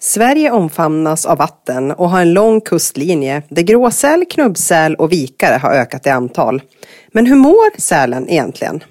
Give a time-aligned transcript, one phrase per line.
[0.00, 5.70] Sverige omfamnas av vatten och har en lång kustlinje där gråsäl, knubbsäl och vikare har
[5.70, 6.62] ökat i antal.
[7.12, 8.84] Men hur mår sälen egentligen?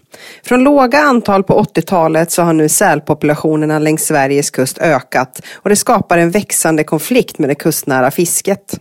[0.43, 5.75] Från låga antal på 80-talet så har nu sälpopulationerna längs Sveriges kust ökat och det
[5.75, 8.79] skapar en växande konflikt med det kustnära fisket.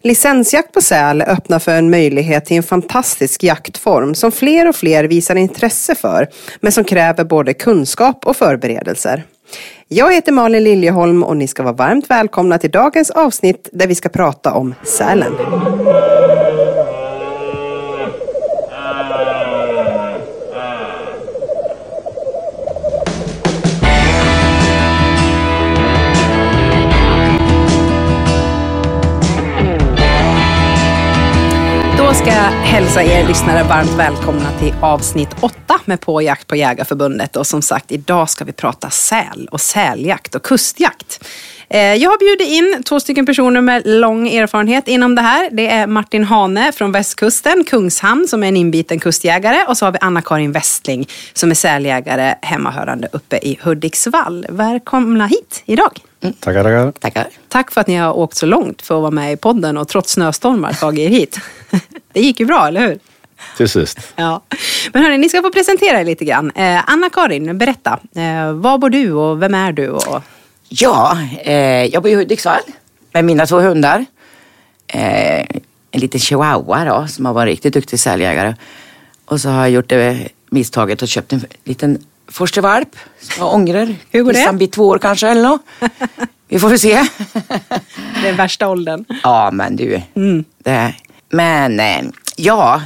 [0.00, 5.04] Licensjakt på säl öppnar för en möjlighet till en fantastisk jaktform som fler och fler
[5.04, 6.28] visar intresse för,
[6.60, 9.24] men som kräver både kunskap och förberedelser.
[9.88, 13.94] Jag heter Malin Liljeholm och ni ska vara varmt välkomna till dagens avsnitt där vi
[13.94, 15.32] ska prata om sälen.
[32.26, 37.36] Ska hälsa er lyssnare varmt välkomna till avsnitt 8 med På jakt på Jägarförbundet.
[37.36, 41.24] Och som sagt, idag ska vi prata säl och säljakt och kustjakt.
[41.68, 45.50] Eh, jag har bjudit in två stycken personer med lång erfarenhet inom det här.
[45.52, 49.64] Det är Martin Hane från västkusten, Kungshamn, som är en inbiten kustjägare.
[49.68, 54.46] Och så har vi Anna-Karin Westling som är säljägare hemmahörande uppe i Hudiksvall.
[54.48, 56.00] Välkomna hit idag.
[56.32, 56.92] Tackar, tackar.
[56.92, 57.26] Tackar.
[57.48, 59.88] Tack för att ni har åkt så långt för att vara med i podden och
[59.88, 61.40] trots snöstormar tagit er hit.
[62.12, 62.98] Det gick ju bra, eller hur?
[63.56, 63.98] Till sist.
[64.16, 64.42] Ja.
[64.92, 66.50] Men hörni, ni ska få presentera er lite grann.
[66.50, 67.98] Eh, Anna-Karin, berätta.
[68.14, 69.88] Eh, var bor du och vem är du?
[69.88, 70.22] Och...
[70.68, 72.62] Ja, eh, jag bor i Hudiksvall
[73.12, 74.06] med mina två hundar.
[74.86, 75.40] Eh,
[75.90, 78.54] en liten chihuahua då, som har varit riktigt duktig säljägare.
[79.24, 83.94] Och så har jag gjort det misstaget och köpt en liten forstervalp som jag ångrar.
[84.10, 84.40] Hur går det?
[84.46, 85.62] Han blir två år kanske eller något.
[86.48, 87.02] Vi får väl se.
[88.22, 89.04] Det är värsta åldern.
[89.22, 90.02] ja, men du.
[90.14, 90.44] Mm.
[90.58, 90.94] Det,
[91.30, 92.02] men eh,
[92.36, 92.82] ja,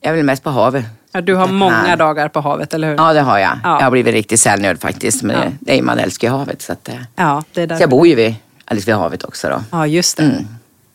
[0.00, 0.84] jag väl mest på havet.
[1.12, 2.96] Ja, du har många dagar på havet, eller hur?
[2.96, 3.50] Ja, det har jag.
[3.64, 3.76] Ja.
[3.78, 5.22] Jag har blivit riktigt sälnörd faktiskt.
[5.22, 5.50] Men Ja.
[5.60, 6.62] det, är, man älskar ju havet.
[6.62, 7.80] Så, att, eh, Ja, det är så där.
[7.80, 8.34] jag bor ju vid,
[8.64, 9.62] alldeles vid havet också då.
[9.70, 10.22] Ja, just det.
[10.22, 10.44] Mm.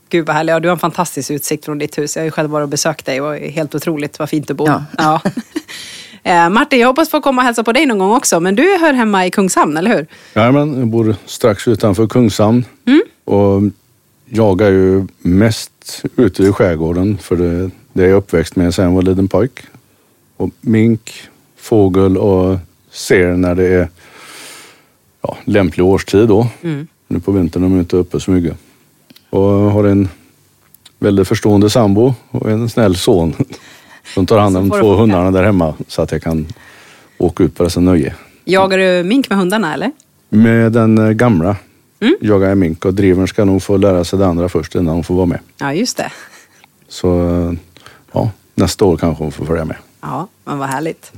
[0.10, 0.54] Gud vad härligt.
[0.54, 2.16] Ja, du har en fantastisk utsikt från ditt hus.
[2.16, 4.84] Jag har ju själv varit och besökt dig och helt otroligt vad fint du bor.
[4.98, 5.22] Ja.
[6.28, 8.40] Eh, Martin, jag hoppas få komma och hälsa på dig någon gång också.
[8.40, 10.08] Men du hör hemma i Kungshamn, eller hur?
[10.34, 12.66] Jajamän, jag bor strax utanför Kungshamn.
[12.86, 13.02] Mm.
[13.26, 13.62] Och
[14.26, 18.92] jagar ju mest ute i skärgården för det, det är jag uppväxt med sen jag
[18.92, 19.60] var liten pojk.
[20.38, 21.14] Och mink,
[21.58, 22.58] fågel och
[22.92, 23.90] ser när det är
[25.22, 26.48] ja, lämplig årstid då.
[26.62, 26.88] Mm.
[27.08, 28.58] Nu på vintern är de inte uppe så mycket.
[29.30, 30.10] Och har en
[31.00, 33.34] väldigt förstående sambo och en snäll son
[34.14, 36.48] som tar hand om två hundarna där hemma så att jag kan
[37.18, 38.16] åka ut på dessa nöje.
[38.46, 39.92] Jagar du mink med hundarna, eller?
[40.30, 41.56] Med den eh, gamla
[42.00, 42.16] Mm.
[42.22, 45.04] jagar jag mink och drivern ska nog få lära sig det andra först innan hon
[45.04, 45.40] får vara med.
[45.58, 46.12] Ja, just det.
[46.88, 47.54] Så eh,
[48.12, 49.76] ja, nästa år kanske hon får följa med.
[50.02, 51.12] Ja, men vad härligt.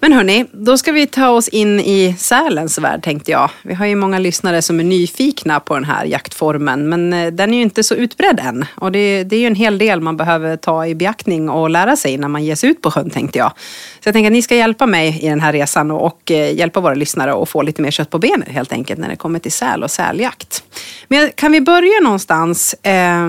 [0.00, 3.50] Men hörni, då ska vi ta oss in i sälens värld tänkte jag.
[3.62, 7.54] Vi har ju många lyssnare som är nyfikna på den här jaktformen, men eh, den
[7.54, 8.64] är ju inte så utbredd än.
[8.74, 11.96] Och det, det är ju en hel del man behöver ta i beaktning och lära
[11.96, 13.52] sig när man ger sig ut på sjön tänkte jag.
[14.00, 16.54] Så jag tänker att ni ska hjälpa mig i den här resan och, och eh,
[16.54, 19.38] hjälpa våra lyssnare att få lite mer kött på benen helt enkelt när det kommer
[19.38, 20.62] till säl och säljakt.
[21.08, 22.74] Men kan vi börja någonstans?
[22.74, 23.26] Eh,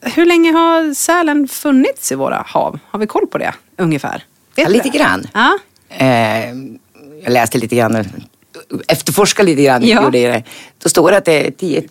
[0.00, 2.78] hur länge har sälen funnits i våra hav?
[2.90, 4.24] Har vi koll på det ungefär?
[4.54, 5.26] Ja, lite grann.
[5.34, 5.58] Ja.
[5.88, 6.48] Eh,
[7.24, 8.04] jag läste lite grann,
[8.88, 9.86] efterforskade lite grann.
[9.86, 10.02] Ja.
[10.04, 10.42] Gjorde det.
[10.82, 11.82] Då står det att det är 10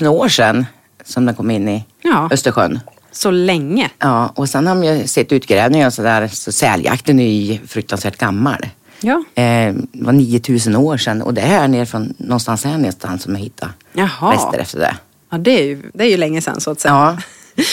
[0.00, 0.66] 000 år sedan
[1.04, 2.28] som den kom in i Ja.
[2.32, 2.80] Östersjön.
[3.12, 3.90] Så länge.
[3.98, 8.16] Ja, och sen har man ju sett utgrävningar och sådär, så säljakten är ju fruktansvärt
[8.18, 8.66] gammal.
[9.00, 9.24] Ja.
[9.34, 13.18] Eh, det var 9000 år sedan och det är här nere från någonstans här nästan
[13.18, 14.32] som jag hittade Jaha.
[14.34, 14.96] rester efter det.
[15.30, 16.94] Ja, det är ju, det är ju länge sedan så att säga.
[16.94, 17.16] Ja,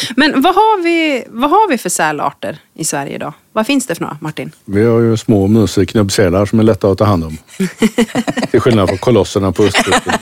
[0.16, 3.34] Men vad har, vi, vad har vi för sälarter i Sverige idag?
[3.54, 4.52] Vad finns det för några, Martin?
[4.66, 7.38] Vi har ju små museknubbsälar som är lätta att ta hand om.
[8.52, 10.14] Till skillnad från kolosserna på östkusten.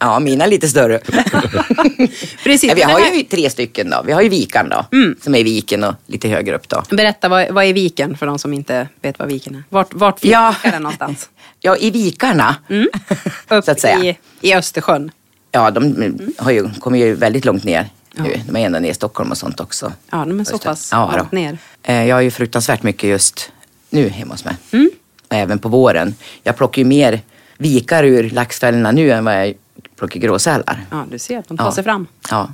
[0.00, 0.98] ja mina är lite större.
[2.44, 2.72] Precis.
[2.76, 4.02] Vi har ju tre stycken då.
[4.06, 4.84] Vi har ju vikan då,
[5.22, 6.82] som är i viken och lite högre upp då.
[6.90, 9.62] Berätta, vad, vad är viken för de som inte vet vad viken är?
[9.68, 10.54] Vart, vart finns Ja.
[10.62, 11.28] den någonstans?
[11.62, 12.54] Ja, i vikarna,
[13.48, 13.98] Upp så att säga.
[14.04, 15.10] I, I Östersjön.
[15.52, 18.22] Ja, de har ju, kommer ju väldigt långt ner Ja.
[18.22, 18.40] nu.
[18.46, 19.92] De är ända ner i Stockholm och sånt också.
[20.10, 21.58] Ja, de är så pass Ja, långt ner.
[21.82, 23.52] Eh, Jag har ju fruktansvärt mycket just
[23.90, 24.54] nu hemma hos mig.
[24.72, 24.90] Mm.
[25.28, 26.14] Och även på våren.
[26.42, 27.20] Jag plockar ju mer
[27.58, 29.54] vikar ur laxfällorna nu än vad jag
[29.98, 30.84] plockar gråsälar.
[30.90, 31.72] Ja, du ser, de tar Ja.
[31.72, 32.06] sig fram.
[32.30, 32.50] Ja.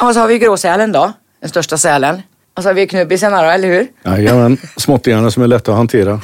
[0.00, 1.12] ja, och så har vi gråsälen då.
[1.40, 2.22] Den största sälen.
[2.54, 3.86] Och så har vi knubbisarna då, eller hur?
[4.04, 6.20] Jajamän, småttingarna som är lätta att hantera.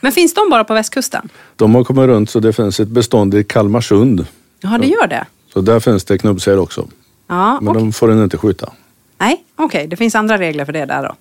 [0.00, 1.28] Men finns de bara på västkusten?
[1.56, 4.26] De har kommit runt så det finns ett bestånd i Kalmarsund.
[4.60, 5.26] Ja, det gör det.
[5.52, 6.88] Så där finns det knubbsäl också.
[7.30, 7.82] Ja, Men okej.
[7.82, 8.72] de får den inte skjuta.
[9.18, 9.86] Nej, okej.
[9.86, 11.14] Det finns andra regler för det där då.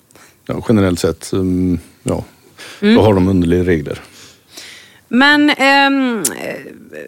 [0.45, 2.23] Ja, generellt sett, mm, ja,
[2.79, 4.01] då har de underliga regler.
[5.07, 6.23] Men eh,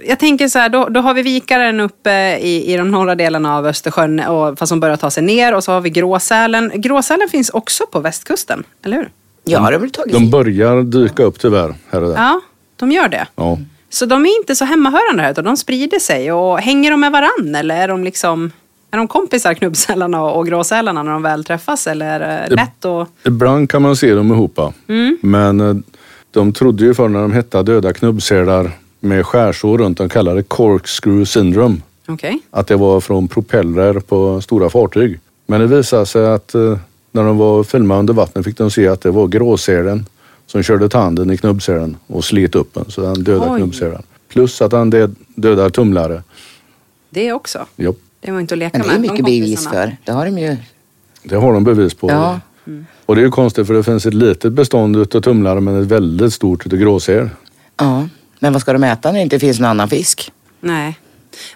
[0.07, 3.57] jag tänker så här, då, då har vi vikaren uppe i, i de norra delarna
[3.57, 5.53] av Östersjön, och, fast som börjar ta sig ner.
[5.53, 6.71] Och så har vi gråsälen.
[6.75, 9.09] Gråsälen finns också på västkusten, eller hur?
[9.43, 12.17] Ja, det har väl tagit De börjar dyka upp tyvärr här och där.
[12.17, 12.41] Ja,
[12.75, 13.27] de gör det.
[13.35, 13.57] Ja.
[13.89, 16.31] Så de är inte så hemmahörande här, utan de sprider sig.
[16.31, 18.51] Och hänger de med varann eller är de liksom...
[18.91, 21.87] Är de kompisar, knubbsälarna och gråsälarna, när de väl träffas?
[21.87, 23.07] Eller är det lätt att...
[23.25, 24.59] Ibland kan man se dem ihop.
[25.21, 25.75] Men eh,
[26.31, 30.43] de trodde ju förr när de hette döda knubbsälar med skärsår runt, de kallade det
[30.43, 31.75] corkscrew syndrome.
[32.07, 32.39] Okej.
[32.51, 35.19] Att det var från propeller på stora fartyg.
[35.47, 36.77] Men det visade sig att eh,
[37.11, 40.05] när de var filmade under vattnet fick de se att det var gråsälen
[40.47, 42.85] som körde tanden i knubbsälen och slet upp den.
[42.91, 44.03] Så han dödade knubbsälen.
[44.29, 46.23] Plus att han död- dödar tumlare.
[47.09, 47.65] Det också.
[47.75, 48.95] Jo, Det var inte att leka Men det med.
[48.95, 49.85] är de mycket bevis kompisarna.
[49.85, 49.97] för.
[50.05, 50.57] Det har de ju.
[51.23, 52.09] det har de bevis på.
[52.11, 52.39] Ja.
[53.05, 55.87] Och det är ju konstigt för det finns ett litet bestånd utav tumlare men ett
[55.87, 57.29] väldigt stort utav gråsäl.
[57.77, 58.07] ja.
[58.39, 60.31] Men vad ska de äta när det inte finns någon annan fisk?
[60.59, 60.99] Nej.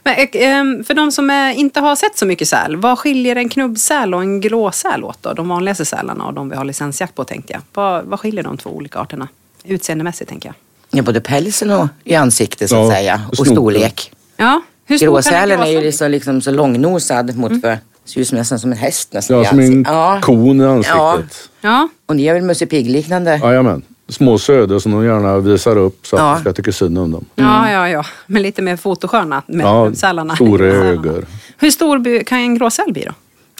[0.04, 3.36] Men, eh, ehm, för de som eh, inte har sett så mycket säl, vad skiljer
[3.36, 5.34] en knubbsäl och en gråsäl åt då?
[5.34, 7.62] De vanligaste sälarna och de vi har licensjakt på tänkte jag.
[7.74, 9.28] Vad, vad skiljer de två olika arterna?
[9.64, 10.56] Utseendemässigt tänker jag.
[11.00, 13.22] Ja, både pälsen och i ansiktet så Ja, att säga.
[13.26, 13.54] och Och snoken.
[13.54, 14.12] storlek.
[14.38, 18.60] Ja, hur Gråsälen är ju liksom, liksom så långnosad mot för, ser ut som nästan
[18.60, 19.38] som en häst nästan.
[19.38, 20.20] Ja, som en ja.
[20.22, 21.50] kon i ansiktet.
[21.62, 23.38] Ja, Och ni är väl Musse Pigg-liknande?
[23.44, 23.82] Jajamän.
[24.10, 26.26] Små söder som de gärna visar upp så att Ja.
[26.32, 27.26] man ska tycka synd om dem.
[27.36, 28.06] ja, ja, ja.
[28.28, 30.36] Men lite mer fotosköna med Ja, knubbsälarna.
[30.36, 30.86] stora Sälarna.
[30.90, 31.26] ögon.
[31.58, 33.12] Hur stor kan en gråsäl bli då?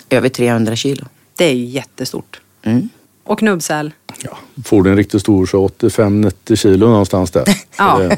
[0.10, 1.06] Över 300 kilo.
[1.38, 2.40] Det är ju jättestort.
[2.64, 2.90] Mm.
[3.24, 3.92] Och knubbsäl?
[4.24, 7.44] Ja, får du en riktigt stor så 85-90 kilo någonstans där.
[7.78, 7.98] Ja.
[7.98, 8.18] det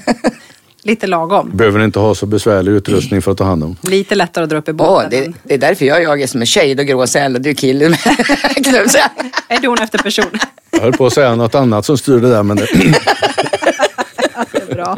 [0.88, 1.50] Lite lagom.
[1.54, 3.76] behöver inte ha så besvärlig utrustning för att ta hand om.
[3.82, 5.10] Lite lättare att dra upp i båten.
[5.12, 7.54] det, men- det är därför jag jagar som en tjej, då gråsäl och du är
[7.54, 8.00] kille med.
[9.48, 10.26] Är don efter person?
[10.72, 12.68] Jag höll på att säga något annat som styr det där men det,
[14.52, 14.98] Det är bra.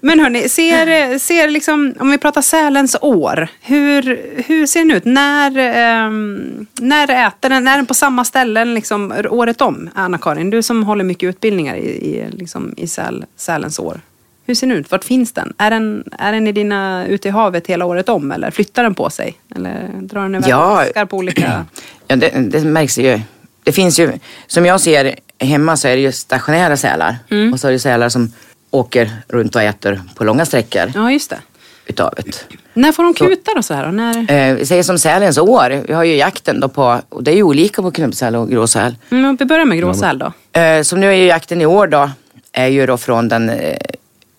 [0.00, 3.48] Men hörni, ser, ser liksom, om vi pratar sälens år.
[3.62, 5.04] Hur, hur ser den ut?
[5.04, 7.68] När, ehm, när äter den?
[7.68, 9.90] Är den på samma ställen liksom, året om?
[9.94, 14.00] Anna-Karin, du som håller mycket utbildningar i, i, liksom, i säl, sälens år.
[14.46, 14.90] Hur ser den ut?
[14.90, 15.52] Vart finns den?
[15.58, 18.32] Är den, är den i dina, ute i havet hela året om?
[18.32, 19.34] Eller flyttar den på sig?
[19.56, 20.82] Eller drar den iväg Ja.
[20.84, 21.64] fiskar på olika...
[22.08, 23.20] Ja, det, det märks ju.
[23.64, 24.12] Det finns ju,
[24.46, 27.16] som jag ser hemma så är det ju stationära sälar.
[27.30, 27.52] Mm.
[27.52, 28.32] Och så är det sälar som
[28.70, 31.38] åker runt och äter på långa sträckor Ja, just det.
[31.86, 32.44] utav det.
[32.74, 33.86] När får de kutar och så här?
[33.86, 34.32] Och när...
[34.32, 35.82] Eh, vi säger som sälens år.
[35.88, 38.96] Vi har ju jakten då på, och det är ju olika på knubbsäl och gråsäl.
[39.10, 40.60] Mm, vi börjar med gråsäl då.
[40.60, 42.10] Eh, som nu är ju jakten i år då,
[42.52, 43.76] är ju då från den eh,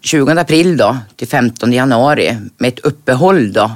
[0.07, 3.71] 20 april då till 15 januari med ett uppehåll då.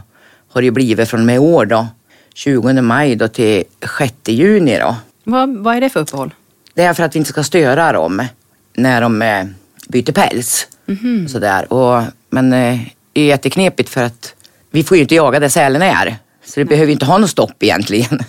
[0.52, 1.88] Har det blivit från och med år då.
[2.34, 3.64] 20 maj då till
[3.98, 4.96] 6 juni då.
[5.24, 6.34] Vad, vad är det för uppehåll?
[6.74, 8.28] Det är för att vi inte ska störa dem
[8.74, 9.46] när de eh,
[9.88, 10.68] byter päls.
[10.86, 11.22] Mhm.
[11.26, 11.74] Och sådär.
[11.74, 12.80] Och, men eh,
[13.14, 14.36] det är jätteknepigt för att
[14.72, 16.16] vi får ju inte jaga där sälen är.
[16.46, 18.20] Så det behöver ju inte ha något stopp egentligen.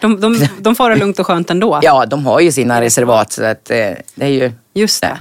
[0.00, 1.80] De, de, de får det lugnt och skönt ändå?
[1.82, 3.76] Ja, de har ju sina reservat så att eh,
[4.14, 4.52] det är ju...
[4.74, 5.18] Just det.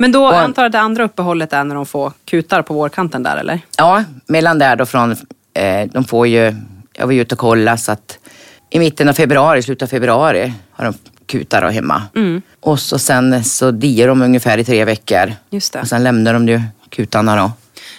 [0.00, 2.74] Men då Och- antar jag att det andra uppehållet är när de får kutar på
[2.74, 3.60] vårkanten där eller?
[3.76, 5.16] Ja, mellan där då från,
[5.54, 6.54] eh, de får ju,
[6.92, 8.18] jag var ju ute och kollade så att
[8.70, 10.94] i mitten av februari, slutet av februari har de
[11.26, 12.02] kutar då hemma.
[12.16, 12.42] Mm.
[12.60, 15.32] Och så sen så diar de ungefär i tre veckor.
[15.50, 15.80] Just det.
[15.80, 17.52] Och sen lämnar de ju kutarna då.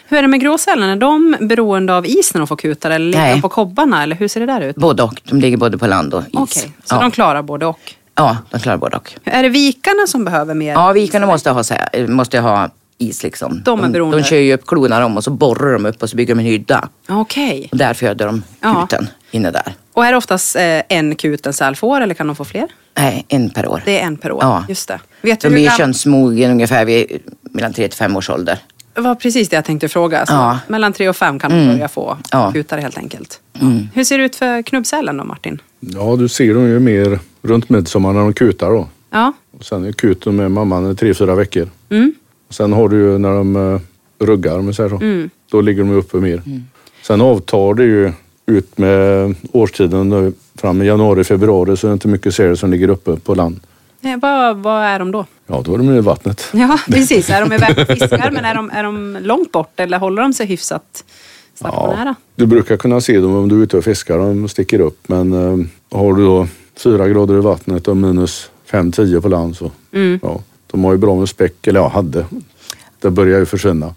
[0.07, 0.89] Hur är det med gråsälen?
[0.89, 4.15] Är de beroende av is när de får kutar eller ligger de på kobbarna eller
[4.15, 4.75] hur ser det där ut?
[4.75, 5.21] Både och.
[5.29, 6.29] De ligger både på land och is.
[6.33, 6.99] Okej, så ja.
[7.01, 7.95] de klarar både och.
[8.15, 9.13] Ja, de klarar både och.
[9.23, 10.71] Är det vikarna som behöver mer?
[10.73, 11.63] Ja, vikarna måste ha,
[12.07, 13.61] måste ha is liksom.
[13.65, 14.17] De är beroende.
[14.17, 16.39] de kör ju upp klorna om och så borrar de upp och så bygger de
[16.39, 16.89] en hydda.
[17.09, 17.69] Okej.
[17.71, 18.87] Och där föder de Ja.
[18.89, 19.73] kuten inne där.
[19.93, 22.67] Och är det oftast eh, en kut en säl får eller kan de få fler?
[22.97, 23.81] Nej, en per år.
[23.85, 24.39] Det är en per år.
[24.43, 24.65] Ja.
[24.69, 24.99] Just det.
[25.21, 28.57] Vet De du gam- könsmogen ungefär vid mellan 3 till 5 års ålder.
[28.93, 30.25] Det var precis det jag tänkte fråga.
[30.25, 30.59] Så Ja.
[30.67, 31.73] Mellan tre och fem kan de Mm.
[31.75, 32.51] börja få Ja.
[32.51, 33.39] kutar helt enkelt.
[33.61, 33.89] Mm.
[33.93, 35.61] Hur ser det ut för knubbsälen då Martin?
[35.81, 38.87] Ja, du ser dem ju mer runt midsommar när de kutar då.
[39.09, 39.33] Ja.
[39.57, 41.69] Och sen är kuten med mamman i tre, fyra veckor.
[41.89, 42.13] Mm.
[42.47, 43.79] Och sen har du ju när de uh,
[44.19, 44.95] ruggar, om vi säger så.
[44.95, 45.29] Mm.
[45.51, 46.41] Då ligger de uppe mer.
[47.01, 48.11] Sen avtar det ju
[48.45, 52.71] ut med årstiden nu, fram i januari, februari så är det inte mycket säl som
[52.71, 53.59] ligger uppe på land.
[54.01, 55.25] Eh, vad, vad är de då?
[55.47, 56.49] Ja, då är de i vattnet.
[56.53, 57.29] Ja, precis.
[57.29, 60.33] Är de iväg och fiskar, men är de, är de långt bort eller håller de
[60.33, 61.03] sig hyfsat
[61.69, 62.15] stationära?
[62.35, 64.17] Du brukar kunna se dem om du är ute och fiskar.
[64.17, 64.99] De sticker upp.
[65.07, 65.65] Men eh,
[65.97, 66.47] har du då
[66.83, 70.19] fyra grader i vattnet och minus fem, tio på land så Mm.
[70.23, 70.41] ja,
[70.71, 71.67] de har ju bra med späck.
[71.67, 72.25] Eller ja, hade.
[72.99, 73.93] Det börjar ju försvinna.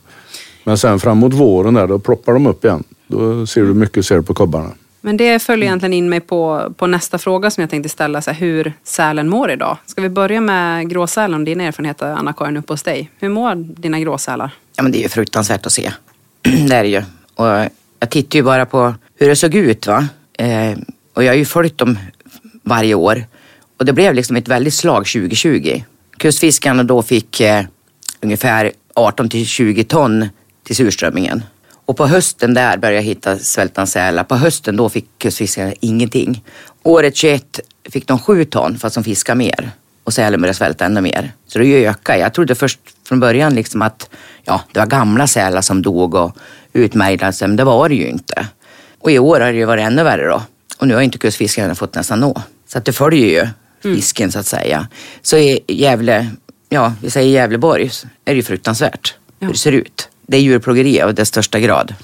[0.65, 2.85] Men sen framåt våren där, då ploppar de upp igen.
[3.07, 4.71] Då ser du mycket säl på kobbarna.
[5.01, 8.23] Men det följer egentligen in mig på, på nästa fråga som jag tänkte ställa.
[8.23, 9.77] Så här, hur sälen mår idag.
[9.87, 13.11] Ska vi börja med gråsälen och dina erfarenheter Anna-Karin uppe hos dig.
[13.19, 14.51] Hur mår dina gråsälar?
[14.77, 15.93] Ja, men det är ju fruktansvärt att se.
[16.69, 17.03] det är det ju.
[17.35, 17.47] Och
[18.01, 19.87] jag tittar ju bara på hur det såg ut.
[19.87, 20.09] va.
[20.39, 20.79] Eh,
[21.15, 21.99] och jag har ju följt dem
[22.63, 23.27] varje år.
[23.79, 25.83] Och det blev liksom ett väldigt slag 2020.
[26.17, 27.65] Kustfiskarna då fick eh,
[28.21, 30.29] ungefär 18 till 20 ton
[30.65, 31.43] till surströmmingen.
[31.87, 34.25] Och på hösten där började jag hitta svältande sälar.
[34.25, 36.45] På hösten då fick kustfiskarna ingenting.
[36.83, 37.61] Året 21
[37.91, 39.71] fick de 7 ton fast de fiskade mer.
[40.05, 41.33] Och sälen började svälta ännu mer.
[41.47, 42.19] Så det ökade.
[42.19, 44.11] Jag trodde först från början liksom att
[44.45, 46.37] ja, det var gamla sälar som dog och
[46.75, 48.47] utmärglade sig, men det var det ju inte.
[49.01, 50.43] Och i år har det ju varit ännu värre då.
[50.79, 52.43] Och nu har inte kustfiskarna fått nästan nå.
[52.67, 53.49] Så att det följer ju
[53.83, 54.89] fisken så att säga.
[55.23, 56.31] Så i Gävle,
[56.69, 57.91] ja vi säger Gävleborg,
[58.25, 60.09] är det ju fruktansvärt hur det ser ut.
[60.27, 61.95] Det är djurplågeri av dess största grad.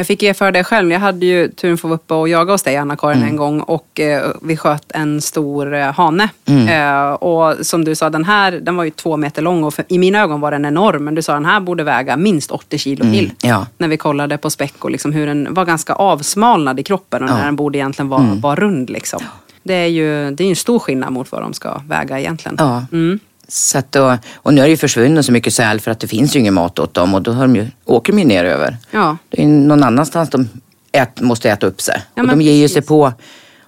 [0.00, 0.90] Jag fick erfara det själv.
[0.92, 3.28] Jag hade ju turen att få vara uppe och jaga hos dig Anna-Karin Mm.
[3.28, 6.28] en gång och eh, vi sköt en stor eh, hane.
[6.46, 6.68] Mm.
[6.68, 9.84] Eh, och som du sa, den här den var ju två meter lång och för,
[9.88, 11.04] i mina ögon var den enorm.
[11.04, 13.24] Men du sa den här borde väga minst 80 kilo till.
[13.24, 13.66] Mm, ja.
[13.78, 17.28] När vi kollade på späck och liksom hur den var ganska avsmalnad i kroppen och
[17.28, 17.32] Ja.
[17.32, 17.38] Mm.
[17.40, 18.90] när den borde egentligen vara, vara rund.
[18.90, 19.20] Liksom.
[19.62, 22.56] Det är ju det är en stor skillnad mot vad de ska väga egentligen.
[22.58, 22.84] Ja.
[22.92, 23.18] Mm.
[23.52, 26.06] Så att då, och nu har det ju försvunnit så mycket säl för att det
[26.06, 28.44] finns ju ingen mat åt dem och då har de ju, åker de ju ner
[28.44, 28.76] över.
[28.90, 29.16] Ja.
[29.28, 30.48] Det är någon annanstans de
[30.92, 32.02] ät, måste äta upp sig.
[32.14, 33.12] Ja, och de ger ju sig på,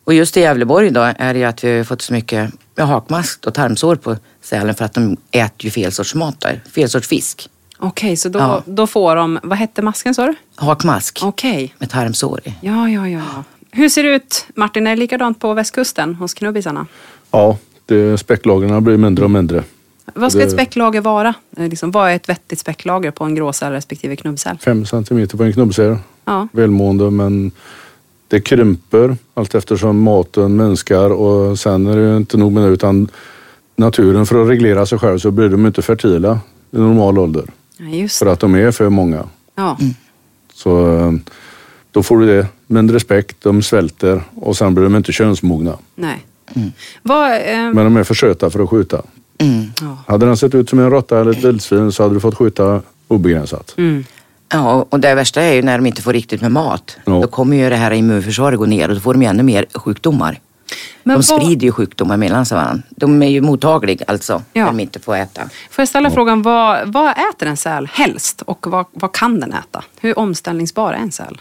[0.05, 2.85] och just i Gävleborg då är det ju att vi har fått så mycket ja,
[2.85, 6.89] hakmask och tarmsår på sälen för att de äter ju fel sorts mat där, fel
[6.89, 7.49] sorts fisk.
[7.79, 8.63] Okej, så då, Ja.
[8.67, 10.35] då får de, vad hette masken sa du?
[10.55, 11.75] Hakmask Okej.
[11.79, 12.55] med tarmsår i.
[12.61, 13.21] Ja, ja, ja.
[13.35, 13.45] ja.
[13.71, 14.87] Hur ser det ut, Martin?
[14.87, 16.87] Är det likadant på västkusten hos knubbisarna?
[17.31, 19.65] Ja, det, späcklagren blir mindre och mindre.
[20.15, 21.35] Vad ska Det- ett späcklager vara?
[21.57, 24.59] Eh, Liksom, vad är ett vettigt späcklager på en gråsäl respektive knubbsäl?
[24.65, 25.97] Fem centimeter på en knubbsäl.
[26.25, 26.49] Ja.
[26.53, 27.51] Välmående men
[28.29, 33.09] det krymper allt eftersom maten minskar och sen är det inte nog med det utan
[33.77, 37.45] naturen för att reglera sig själv så blir de inte fertila i normal ålder.
[37.77, 39.25] ja, just För att de är för många.
[39.55, 39.79] Ja.
[40.55, 41.13] Så eh,
[41.91, 42.47] då får du det.
[42.67, 45.79] Mindre respekt, de svälter och sen blir de inte könsmogna.
[45.95, 46.27] Nej.
[47.03, 49.03] Vad, eh, Men de är för söta för att skjuta.
[49.39, 49.73] Mm.
[49.81, 49.97] ja.
[50.07, 52.81] Hade den sett ut som en råtta eller ett vildsvin så hade du fått skjuta
[53.09, 53.75] obegränsat.
[53.77, 54.05] Mm.
[54.53, 56.97] Ja, och det värsta är ju när de inte får riktigt med mat.
[57.05, 57.13] Ja.
[57.13, 59.67] Då kommer ju det här immunförsvaret gå ner och då får de ju ännu mer
[59.75, 60.41] sjukdomar.
[61.03, 62.83] Men de vad- sprider ju sjukdomar mellan sig varandra.
[62.91, 64.61] De är ju mottagliga alltså, Ja.
[64.65, 65.43] när de inte får äta.
[65.71, 69.53] Får jag ställa frågan, vad, vad äter en säl helst och vad, vad kan den
[69.53, 69.85] äta?
[70.01, 71.41] Hur omställningsbar är en säl?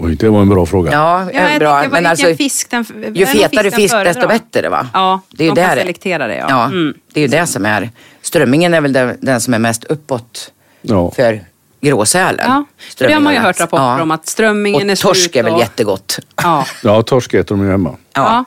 [0.00, 0.92] Oj, det var en bra fråga.
[0.92, 1.84] Ja, Ja, jag bra.
[1.90, 4.86] Men alltså, fisk den, ju fetare den fisk, desto bättre va?
[4.92, 6.36] Ja, det är ju de kan selektera det.
[6.36, 6.46] Ja.
[6.48, 6.94] Ja, Mm.
[7.12, 7.90] det är ju det som är.
[8.22, 10.52] Strömmingen är väl den, den som är mest uppåt
[10.82, 11.10] Ja.
[11.10, 11.40] för
[11.80, 12.46] gråsälen.
[12.48, 12.64] Ja,
[12.98, 15.52] det har man ju hört rapporter om att strömmingen och är torsk slut är väl
[15.52, 16.18] och- jättegott.
[16.42, 17.96] Ja, Ja, torsk äter de ju hemma.
[18.14, 18.44] ja.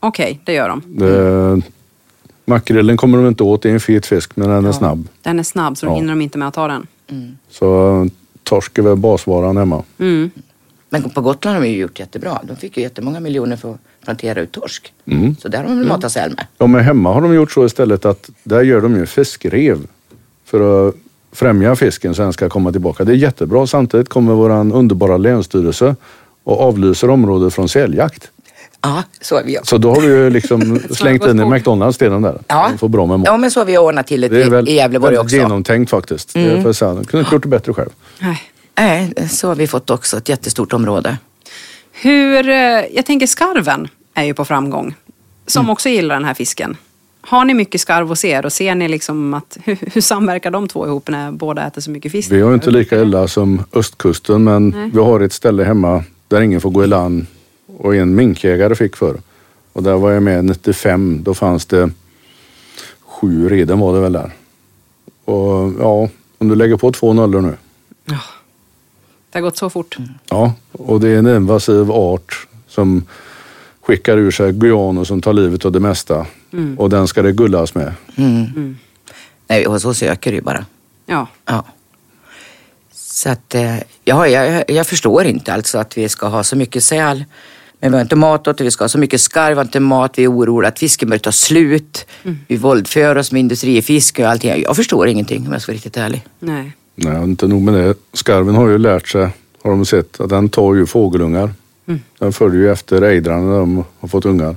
[0.00, 0.82] okej, det gör de.
[0.86, 1.62] Det,
[2.44, 5.08] makrillen kommer de inte åt, det är en fet fisk men den är snabb.
[5.22, 5.96] Den är snabb så då Ja.
[5.96, 6.86] hinner de inte med att ta den.
[7.50, 8.06] Så eh,
[8.42, 9.82] torsk är väl basvaran hemma.
[9.98, 10.30] Mm.
[10.92, 12.40] Men på Gotland har de ju gjort jättebra.
[12.42, 14.92] De fick ju jättemånga miljoner för att plantera ut torsk.
[15.06, 15.36] Mm.
[15.36, 16.46] Så där har de väl matat säl med.
[16.58, 19.78] Ja, men hemma har de gjort så istället att där gör de ju fiskrev
[20.44, 20.94] för att
[21.32, 23.04] främja fisken så den ska komma tillbaka.
[23.04, 23.66] Det är jättebra.
[23.66, 25.96] Samtidigt kommer våran underbara länsstyrelse
[26.44, 28.30] och avlyser området från säljakt.
[28.82, 29.66] Ja, så har vi gjort.
[29.66, 32.38] Så då har du ju liksom slängt in i McDonalds till den där.
[32.46, 32.68] Ja.
[32.70, 33.26] De får bra med mat.
[33.26, 35.36] Ja, men så har vi ordnat till det, det är väl i Gävleborg också.
[35.36, 35.44] Mm.
[35.44, 36.34] genomtänkt faktiskt.
[36.34, 36.96] Det är för sen.
[36.96, 37.90] Jag kunde inte gjort det bättre själv.
[38.18, 38.42] Nej.
[38.76, 41.16] Nej, så har vi fått också ett jättestort område.
[41.92, 42.56] Hur, eh,
[42.94, 44.94] jag tänker skarven är ju på framgång.
[45.46, 45.70] Som Mm.
[45.70, 46.76] också gillar den här fisken.
[47.20, 50.68] Har ni mycket skarv hos er och ser ni liksom att hur, hur samverkar de
[50.68, 52.32] två ihop när båda äter så mycket fisk?
[52.32, 56.60] Vi har inte lika illa som östkusten men vi har ett ställe hemma där ingen
[56.60, 57.26] får gå i land
[57.78, 59.16] och en minkjägare fick för.
[59.72, 61.18] Och där var jag med 95.
[61.22, 61.90] Då fanns det
[63.00, 64.32] sju reden var det väl där.
[65.24, 67.56] Och ja, om du lägger på två nollor nu.
[69.32, 69.96] Det har gått så fort.
[70.28, 73.04] Ja, och det är en invasiv art som
[73.80, 76.26] skickar ur sig guaner som tar livet av det mesta.
[76.76, 77.94] Och den ska det gullas med.
[78.16, 78.78] Mm.
[79.46, 80.66] Nej, hos oss ökar det ju bara.
[81.06, 81.26] Ja.
[81.46, 81.64] Ja.
[82.92, 86.84] Så att, eh, ja, jag, jag förstår inte alltså att vi ska ha så mycket
[86.84, 87.24] säl.
[87.80, 89.64] Men vi har inte mat åt det, vi ska ha så mycket skarv, vi har
[89.64, 92.06] inte mat, vi är oroliga att fisken börjar ta slut.
[92.48, 94.62] Vi våldför oss med industrifisk och allting.
[94.62, 96.24] Jag förstår ingenting om jag ska vara riktigt ärlig.
[96.38, 96.72] Nej.
[97.04, 97.94] Nej, inte nog med det.
[98.12, 99.28] Skarven har ju lärt sig,
[99.62, 101.50] har de sett, att den tar ju fågelungar.
[102.18, 104.56] Den följer ju efter ejdrarna när de har fått ungar.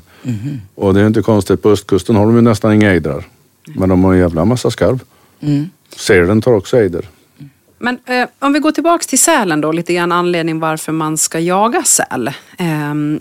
[0.75, 3.27] Och det är inte konstigt, på östkusten har de ju nästan inga ejdrar.
[3.75, 4.99] Men de har en jävla massa skarv.
[5.39, 5.69] Mm.
[5.97, 7.05] Sälen tar också ejder.
[7.77, 11.39] Men eh, om vi går tillbaks till sälen då, lite grann anledning varför man ska
[11.39, 12.27] jaga säl.
[12.57, 12.67] Eh,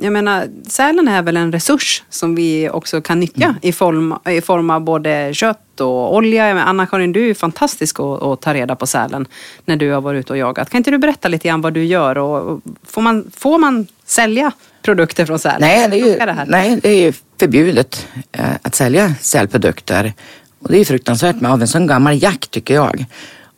[0.00, 3.56] jag menar, sälen är väl en resurs som vi också kan nyttja Mm.
[3.62, 6.62] i, form, i form av både kött och olja.
[6.62, 9.26] Anna-Karin, du är fantastisk att, att ta reda på sälen
[9.64, 10.70] när du har varit ute och jagat.
[10.70, 12.18] Kan inte du berätta lite grann vad du gör?
[12.18, 15.60] Och, och får, man, får man sälja produkter från säl?
[15.60, 20.12] Nej, det är ju, det nej, det är ju förbjudet eh, att sälja sälprodukter.
[20.58, 23.06] Och det är fruktansvärt med av en sån gammal jakt tycker jag.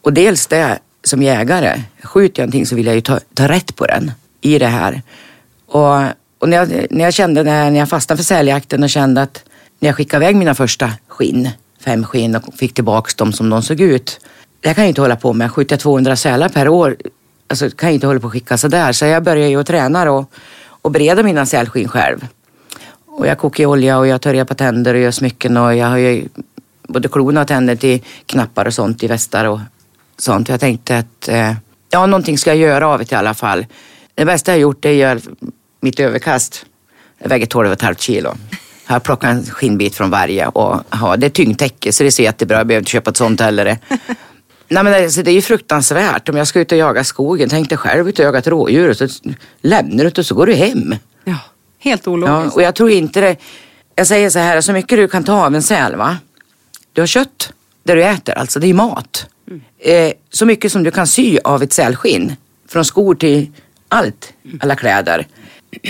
[0.02, 3.76] Och dels det som jägare, skjuter jag någonting så vill jag ju ta, ta rätt
[3.76, 5.02] på den i det här.
[5.66, 6.02] Och,
[6.38, 9.44] och när, jag, när jag kände när, när jag fastnade för säljakten och kände att
[9.78, 11.48] när jag skickade iväg mina första skinn,
[11.80, 14.20] fem skinn och fick tillbaka dem som de såg ut.
[14.60, 15.52] Det här kan jag inte hålla på med.
[15.52, 16.96] Skjuter jag 200 sälar per år,
[17.48, 18.92] alltså kan jag inte hålla på och skicka sådär.
[18.92, 20.30] Så jag började ju att träna och,
[20.82, 22.26] och bereda mina sälskinn själv.
[23.06, 25.96] Och jag kokar olja och jag törjar på tänder och gör smycken och jag har
[25.96, 26.28] ju
[26.88, 29.60] både klona och tänder till knappar och sånt i västar och
[30.18, 30.48] sånt.
[30.48, 31.52] Jag tänkte att eh,
[31.90, 33.66] ja, någonting ska jag göra av det i alla fall.
[34.14, 35.20] Det bästa jag gjort är att göra
[35.80, 36.66] mitt överkast.
[37.18, 38.34] Jag väger 12,5 kilo.
[38.86, 42.22] Jag har plockat en skinnbit från varje och ja, det är tyngdtäcke så det ser
[42.22, 43.64] jättebra Jag behöver inte köpa ett sånt heller.
[44.68, 46.28] Nej, men alltså, det är ju fruktansvärt.
[46.28, 48.90] Om jag ska ut och jaga skogen, tänk dig själv ut och jaga ett rådjur
[48.90, 49.08] och så
[49.60, 50.94] lämnar du det och så går du hem.
[51.24, 51.38] Ja,
[51.78, 52.56] helt Ja, ologiskt.
[52.56, 53.36] och jag tror inte det.
[53.94, 56.16] Jag säger så här, så mycket du kan ta av en säl, va?
[56.92, 57.52] Du har kött,
[57.86, 59.26] det du äter, alltså det är mat.
[59.78, 62.36] Eh, så mycket som du kan sy av ett sälskinn.
[62.68, 63.52] Från skor till
[63.88, 65.26] allt, alla kläder.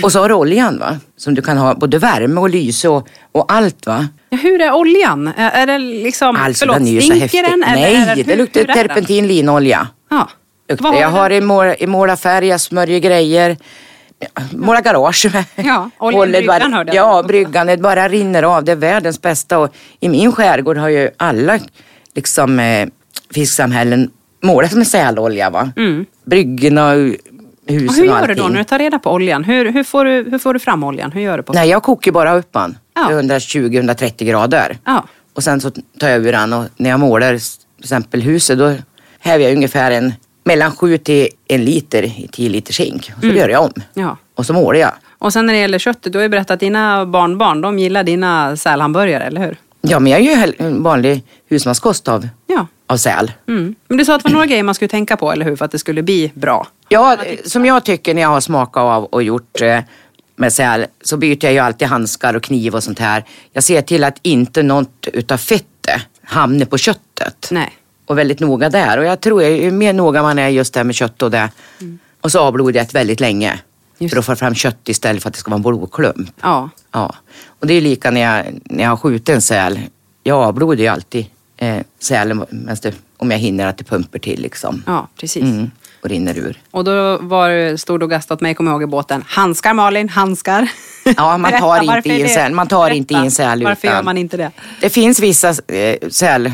[0.03, 0.99] Och så har du oljan, va?
[1.17, 4.09] Som du kan ha både värme och lyse och, och allt, va?
[4.31, 5.29] Ja, hur är oljan?
[5.37, 7.45] Är, är det liksom, Alltså förlåt, den är ju så häftig.
[7.45, 7.61] den?
[7.67, 9.89] Nej, är det, hur- luktar hur terpentin linolja.
[10.11, 10.29] Ja.
[10.69, 10.95] Luktar.
[10.95, 11.37] Jag har där?
[11.37, 13.57] i, mål, i målarfärg, jag smörjer grejer.
[14.51, 15.45] Måla garage med.
[15.67, 17.07] Ja, oljan bara, hörde jag.
[17.07, 17.67] Ja, bryggan.
[17.67, 18.65] Det bara rinner av.
[18.65, 19.59] Det är världens bästa.
[19.59, 21.59] Och I min skärgård har ju alla
[22.17, 22.89] liksom, eh,
[23.35, 24.11] fisksamhällen
[24.43, 25.51] målat med sälolja.
[25.51, 25.71] Va?
[25.77, 26.07] Mm.
[26.25, 29.45] Bryggorna och husen Och hur och gör du då när du tar reda på oljan?
[29.45, 31.13] Hur, hur, får, du, hur får du fram oljan?
[31.13, 32.79] Hur gör du på Nej, jag kokar bara upp den.
[32.95, 33.09] Ja.
[33.11, 34.79] 120-130 grader.
[34.85, 35.05] Ja.
[35.35, 38.75] Och sen så tar jag ur den och när jag målar till exempel huset då
[39.19, 40.13] häver jag ungefär en
[40.45, 43.13] mellan 7 till en liter i 10 liter zink.
[43.15, 43.37] Och så Mm.
[43.39, 43.73] gör jag om.
[43.95, 44.17] Ja.
[44.35, 44.93] Och så målar jag.
[45.19, 48.03] Och sen när det gäller köttet, du har ju berättat att dina barnbarn, de gillar
[48.05, 49.57] dina sälhamburgare, eller hur?
[49.89, 52.67] Ja, men jag gör ju en vanlig husmanskost av, Ja.
[52.87, 53.33] av säl.
[53.49, 53.75] Mm.
[53.89, 55.57] Men du sa att det var några grejer man skulle tänka på, eller hur?
[55.57, 56.67] För att det skulle bli bra.
[56.89, 59.81] Ja, eh, som jag tycker när jag har smakat av och gjort eh,
[60.37, 63.25] med säl så byter jag ju alltid handskar och kniv och sånt här.
[63.53, 67.49] Jag ser till att inte något utav fettet hamnar på köttet.
[67.51, 67.73] Nej.
[68.07, 68.99] Och väldigt noga där.
[68.99, 71.51] Och jag tror ju mer noga man är just det här med kött och det.
[72.21, 73.59] Och så avblodar jag det väldigt länge.
[73.99, 76.31] Just För att få fram kött istället för att det ska vara en blodklump.
[76.43, 76.71] Ja.
[76.93, 77.15] Ja.
[77.61, 79.81] Och det är lika när jag, när jag har skjutit en säl.
[80.23, 82.45] Jag avblodar ju alltid eh, sälen
[82.83, 84.83] det, om jag hinner att det pumpar till liksom.
[84.87, 85.43] Ja, precis.
[85.43, 85.71] Mm.
[86.03, 86.59] Och rinner ur.
[86.71, 89.25] Och då var stod och gastade åt mig, kommer jag ihåg i båten.
[89.27, 90.69] Handskar Malin, handskar.
[91.17, 92.53] Ja, man Berätta, tar inte varför i en säl.
[92.55, 94.51] Man tar inte i en säl Varför utan- gör man inte det?
[94.81, 96.53] Det finns vissa eh, säl,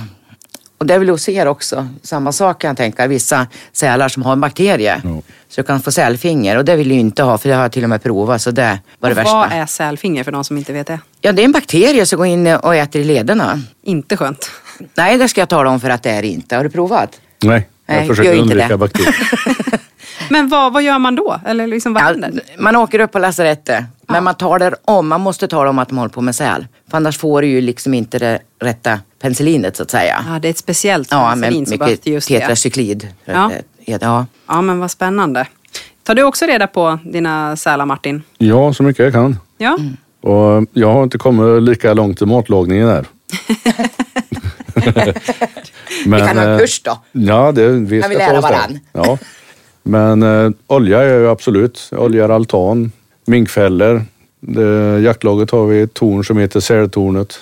[0.82, 4.22] och det är väl hos er också, samma sak kan jag tänka, vissa sälar som
[4.22, 5.00] har en bakterie.
[5.04, 5.22] Ja.
[5.48, 7.72] Så du kan få sälfinger och det vill ju inte ha för det har jag
[7.72, 9.34] till och med provat så det var det Och värsta.
[9.34, 11.00] vad är sälfinger för de som inte vet det?
[11.20, 13.60] Ja, det är en bakterie som går in och äter i lederna.
[13.82, 14.50] Inte skönt.
[14.94, 16.56] Nej, det ska jag tala om för att det är det inte.
[16.56, 17.20] Har du provat?
[17.44, 18.76] Nej, jag Nej, försöker gör inte undvika det.
[18.76, 19.16] bakterier.
[20.30, 21.40] Men vad, vad gör man då?
[21.46, 25.48] Eller liksom vad Ja, man åker upp på lasarettet, men man talar om, man måste
[25.48, 26.66] tala om att de håller på med säl.
[26.90, 30.24] För annars får du ju liksom inte det rätta penicillinet så att säga.
[30.28, 32.40] Ja, det är ett speciellt Ja, penicillin med som behövs mycket till just det.
[32.40, 33.08] tetracyklid.
[33.24, 33.50] Ja.
[33.84, 34.26] ja.
[34.46, 35.46] Ja, men vad spännande.
[36.02, 38.22] Tar du också reda på dina sälar, Martin?
[38.38, 39.38] Ja, så mycket jag kan.
[39.58, 39.76] Ja.
[39.80, 39.96] Mm.
[40.20, 43.06] Och jag har inte kommit lika långt i matlagningen där.
[46.06, 46.98] Men, Vi kan ha en eh, kurs då.
[47.12, 48.78] Ja, det, vi Kan ska vi lära varann?
[48.92, 49.18] Ja.
[49.82, 51.88] Men eh, olja är ju absolut.
[51.90, 52.92] Jag oljar altan,
[53.32, 54.04] minkfällor.
[54.40, 57.40] Det, jaktlaget har vi ett torn som heter Sältornet.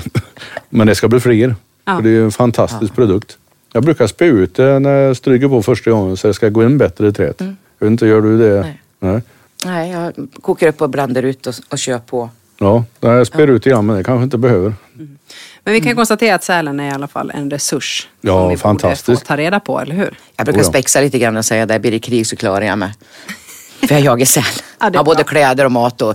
[0.68, 1.54] Men det ska bli fler.
[1.84, 1.96] Ja.
[1.96, 3.38] För det är en fantastisk produkt.
[3.72, 6.64] Jag brukar spä ut det när jag stryker på första gången så det ska gå
[6.64, 7.40] in bättre i träet.
[7.40, 8.58] Jag vet inte, gör du det?
[8.58, 8.62] Mm.
[9.00, 9.12] Nej.
[9.12, 9.22] Nej.
[9.64, 12.30] Nej, jag kokar upp och blandar ut och, och kör på.
[12.58, 14.74] Ja, jag spär ut igen men det kanske inte behöver.
[15.64, 18.08] Men vi kan konstatera att sälen är i alla fall en resurs.
[18.20, 19.22] Ja, som vi borde fantastiskt.
[19.22, 20.18] få ta reda på, eller hur?
[20.36, 20.70] Jag brukar Oh ja.
[20.70, 22.92] spexa lite grann och säga där blir det krig så klarar jag mig.
[23.80, 24.42] För jag jagar säl.
[24.80, 26.14] Ja, har både kläder och mat och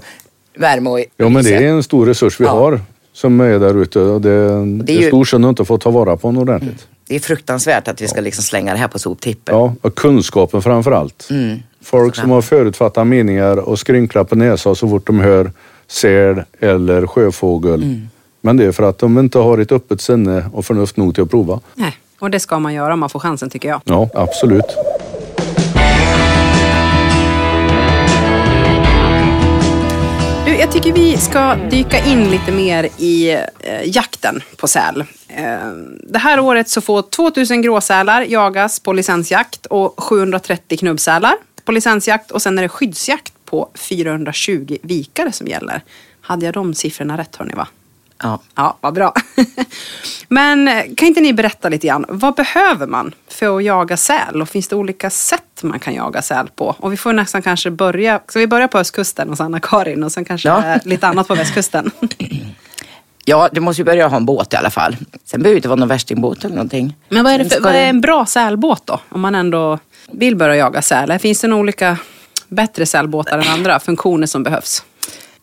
[0.58, 2.52] värme och Ja, men det är en stor resurs vi Ja.
[2.52, 2.80] har
[3.13, 4.30] som är där ute och det,
[4.65, 6.88] det är är ju- stor synd att inte få ta vara på den ordentligt.
[7.08, 9.56] Det är fruktansvärt att vi ska liksom slänga det här på soptippen.
[9.56, 11.28] Ja, och kunskapen framför allt.
[11.30, 11.60] Mm.
[11.84, 15.52] Folk som har förutfattade meningar och skrynklar på näsan så fort de hör
[15.88, 17.84] säl eller sjöfågel.
[17.84, 18.08] Mm.
[18.41, 21.23] Men det är för att de inte har ett öppet sinne och förnuft nog till
[21.23, 21.60] att prova.
[21.76, 21.97] Nej.
[22.19, 23.82] Och det ska man göra om man får chansen tycker jag.
[23.86, 24.65] Ja, absolut.
[30.63, 35.04] Jag tycker vi ska dyka in lite mer i eh, jakten på säl.
[35.28, 35.67] Eh,
[36.04, 41.34] det här året så får 2000 gråsälar jagas på licensjakt och 730 knubbsälar
[41.65, 45.82] på licensjakt och sen är det skyddsjakt på 420 vikare som gäller.
[46.21, 47.67] Hade jag de siffrorna rätt hörni va?
[48.23, 48.39] Ja.
[48.55, 49.13] Ja, vad bra.
[50.27, 54.41] Men eh, kan inte ni berätta lite grann, vad behöver man för att jaga säl?
[54.41, 56.75] Och finns det olika sätt man kan jaga säl på?
[56.79, 60.25] Och vi får nästan kanske börja, ska vi börja på östkusten hos Anna-Karin och sen
[60.25, 60.79] kanske Ja.
[60.83, 61.91] lite annat på västkusten?
[63.25, 64.97] ja, du måste ju börja ha en båt i alla fall.
[65.25, 66.95] Sen behöver det inte vara någon värstingbåt eller någonting.
[67.09, 68.99] Men vad är, för, vad är en bra sälbåt då?
[69.09, 69.79] Om man ändå
[70.12, 71.19] vill börja jaga säl.
[71.19, 71.97] Finns det några olika
[72.47, 73.79] bättre sälbåtar än andra?
[73.79, 74.83] Funktioner som behövs?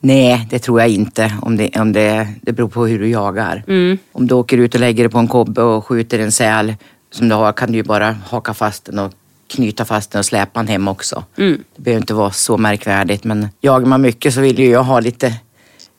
[0.00, 1.32] Nej, det tror jag inte.
[1.42, 3.64] Om det, om det, det beror på hur du jagar.
[3.68, 3.98] Mm.
[4.12, 6.74] Om du åker ut och lägger det på en kobbe och skjuter en säl
[7.10, 9.12] som du har kan du ju bara haka fast den och
[9.50, 11.24] knyta fast den och släpa den hem också.
[11.38, 11.64] Mm.
[11.76, 15.00] Det behöver inte vara så märkvärdigt men jagar man mycket så vill ju jag ha
[15.00, 15.34] lite,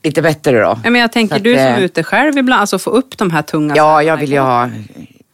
[0.04, 0.80] lite bättre då.
[0.84, 3.18] Ja, men jag tänker, att, du som eh, är ute själv ibland, alltså få upp
[3.18, 4.52] de här tunga Ja, jag vill ju båten.
[4.52, 4.70] ha...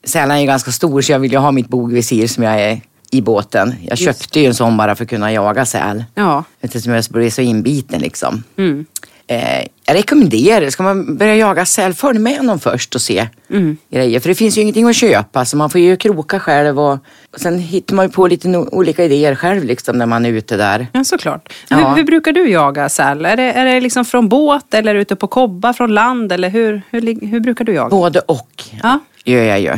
[0.03, 2.81] Sälen är ju ganska stor så jag vill ju ha mitt bogvisir som jag är
[3.11, 3.75] i båten.
[3.89, 6.03] Jag köpte ju en sån bara för att kunna jaga säl.
[6.15, 6.43] Ja.
[6.61, 8.43] Eftersom jag blev så inbiten liksom.
[8.57, 8.85] Mm.
[9.29, 13.77] Eh, jag rekommenderar, ska man börja jaga säl, följ med någon först och se Mm.
[13.91, 14.19] grejer.
[14.19, 16.93] För det finns ju ingenting att köpa så man får ju kroka själv och,
[17.33, 20.29] och sen hittar man ju på lite no- olika idéer själv liksom när man är
[20.29, 20.87] ute där.
[20.91, 21.53] Ja, såklart.
[21.69, 21.77] Ja.
[21.77, 23.25] Hur, hur brukar du jaga säl?
[23.25, 26.31] Är det, är det liksom från båt eller ute på kobba från land?
[26.31, 27.89] Eller hur, hur, hur brukar du jaga?
[27.89, 28.99] Både och Ja.
[29.25, 29.71] gör jag ju.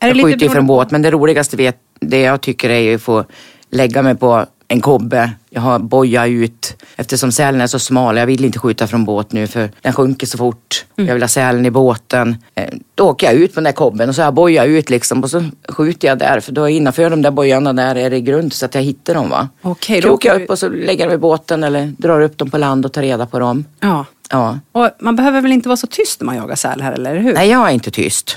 [0.00, 3.02] det Jag skjuter ju från båt men det roligaste vet, det jag tycker är att
[3.02, 3.24] få
[3.70, 5.30] lägga mig på en kobbe.
[5.50, 8.16] Jag har boja ut eftersom sälen är så smal.
[8.16, 10.84] Jag vill inte skjuta från båt nu för den sjunker så fort.
[10.96, 11.08] Mm.
[11.08, 12.36] Jag vill ha sälen i båten.
[12.54, 14.90] Eh, Då åker jag ut på den där kobben och så har jag boja ut
[14.90, 18.20] liksom och så skjuter jag där för då innanför de där bojarna där är det
[18.20, 19.48] grund så att jag hittar dem va.
[19.62, 22.50] Då Krokar jag upp och så lägger jag dem i båten eller drar upp dem
[22.50, 23.64] på land och tar reda på dem.
[23.80, 24.04] Ja.
[24.30, 24.58] Ja.
[24.72, 27.34] Och man behöver väl inte vara så tyst när man jagar säl här, eller hur?
[27.34, 28.36] Nej, jag är inte tyst.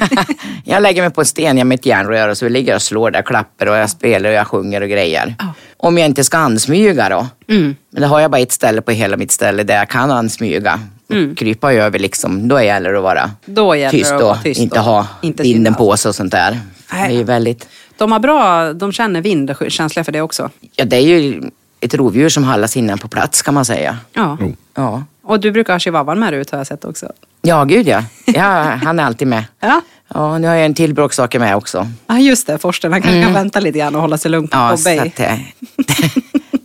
[0.64, 2.82] jag lägger mig på en sten, jag med ett järnrör och så ligger jag och
[2.82, 5.34] slår där klappar och jag spelar och jag sjunger och grejer.
[5.38, 5.54] Ja.
[5.76, 7.26] Om jag inte ska ansmyga då.
[7.48, 7.76] Mm.
[7.90, 10.80] Men det har jag bara ett ställe på hela mitt ställe där jag kan ansmyga.
[11.10, 11.34] Mm.
[11.34, 12.48] Krypa över liksom.
[12.48, 15.96] Då gäller det att vara Då gäller tyst och tyst inte ha inte vinden på
[15.96, 16.60] sig och sånt där.
[16.92, 17.08] Nej.
[17.08, 17.68] Det är ju väldigt...
[17.96, 20.50] De har bra, de känner vind och känsliga för det också.
[20.76, 21.42] Ja, det är ju
[21.80, 23.98] ett rovdjur som har alla sinnen på plats kan man säga.
[24.12, 24.38] Ja.
[24.40, 24.56] Jo.
[24.74, 27.12] Ja, Och du brukar ha chihuahuan med dig ut har jag sett också.
[27.42, 28.02] ja gud ja.
[28.26, 28.78] ja.
[28.84, 29.44] Han är alltid med.
[29.60, 29.80] Ja,
[30.14, 31.88] Ja, nu har jag en till bråkstake med också.
[32.06, 32.58] ja just det.
[32.58, 34.68] Forsten, han kan, kan vänta lite grann och hålla sig lugn på Mm.
[34.70, 34.98] Ja, på bay.
[34.98, 35.20] att,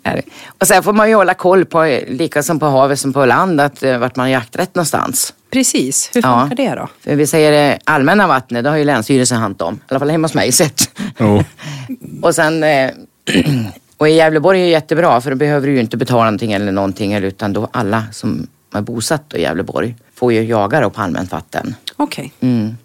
[0.04, 0.22] är det.
[0.60, 3.62] och sen får man ju hålla koll på, lika som på havet som på land,
[3.62, 5.34] att, eh, vart man har jakträtt någonstans.
[5.52, 6.40] Precis, hur Ja.
[6.50, 6.88] funkar det då?
[7.04, 9.74] För vi säger eh, allmänna vattnet, det har ju Länsstyrelsen hand om.
[9.76, 10.90] I alla fall hemma hos mig sett.
[11.18, 11.44] Jo.
[12.22, 12.92] och sen, eh,
[14.00, 16.72] och i Gävleborg är det jättebra för då behöver du ju inte betala någonting eller
[16.72, 21.32] någonting utan då alla som är bosatt i Gävleborg får ju jaga då på allmänt
[21.32, 21.76] vatten.
[21.98, 22.78] Okej, Mm.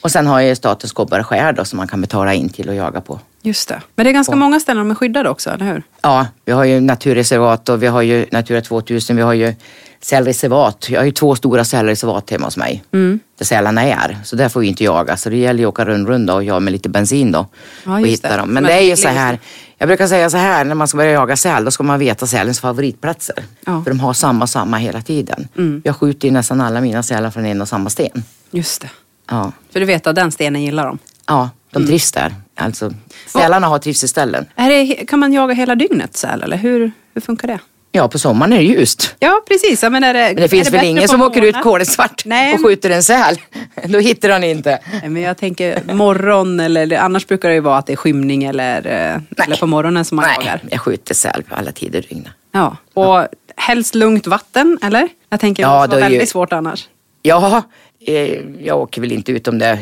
[0.00, 3.00] Och sen har ju statens skär då som man kan betala in till och jaga
[3.00, 3.20] på.
[3.42, 3.80] just det.
[3.94, 5.82] Men det är ganska många ställen de är skyddade också, eller hur?
[6.02, 9.54] Ja, vi har ju naturreservat och vi har ju Natura 2000, vi har ju
[10.00, 10.86] sälreservat.
[10.90, 12.84] Jag har ju två stora sälreservat hemma hos mig.
[12.92, 13.20] Mm.
[13.38, 14.18] Där sälarna är.
[14.24, 15.16] Så där får vi inte jaga.
[15.16, 17.46] Så det gäller ju att åka runda och jaga med lite bensin då.
[17.84, 18.36] Ja, och hitta det.
[18.36, 18.48] dem.
[18.48, 19.38] Men Som det är ju så här.
[19.82, 22.26] Jag brukar säga så här, när man ska börja jaga säl, då ska man veta
[22.26, 23.44] sälens favoritplatser.
[23.66, 23.82] Ja.
[23.84, 25.48] För de har samma, samma hela tiden.
[25.56, 25.82] Mm.
[25.84, 28.22] Jag skjuter ju nästan alla mina sälar från en och samma sten.
[28.50, 28.90] Just det.
[29.30, 30.98] Ja, För du vet att den stenen gillar de.
[31.26, 31.88] ja de Mm.
[31.88, 32.34] trivs där.
[32.56, 32.94] Alltså,
[33.26, 34.46] sälarna har trivselställen.
[34.56, 37.58] Är det, kan man jaga hela dygnet säl, eller hur, hur funkar det?
[37.94, 39.14] Ja, på sommaren är det ljust.
[39.18, 39.82] Ja, precis.
[39.82, 42.60] Ja, Men, är det, Men det finns väl ingen som åker ut kolsvart Nej, och
[42.64, 43.36] skjuter en säl?
[43.84, 44.78] Då hittar han inte.
[44.92, 48.44] Nej, Men jag tänker morgon eller annars brukar det ju vara att det är skymning
[48.44, 50.60] eller, eh, eller på morgonen som man Nej, jagar.
[50.70, 52.32] jag skjuter säl på alla tider i dygnet.
[52.52, 52.76] Ja.
[52.94, 53.26] Och
[53.56, 55.08] helst lugnt vatten, eller?
[55.30, 56.88] Jag tänker Ja, det är ju- väldigt svårt annars.
[57.22, 57.62] Ja,
[58.06, 58.14] eh,
[58.60, 59.78] jag åker väl inte ut om det är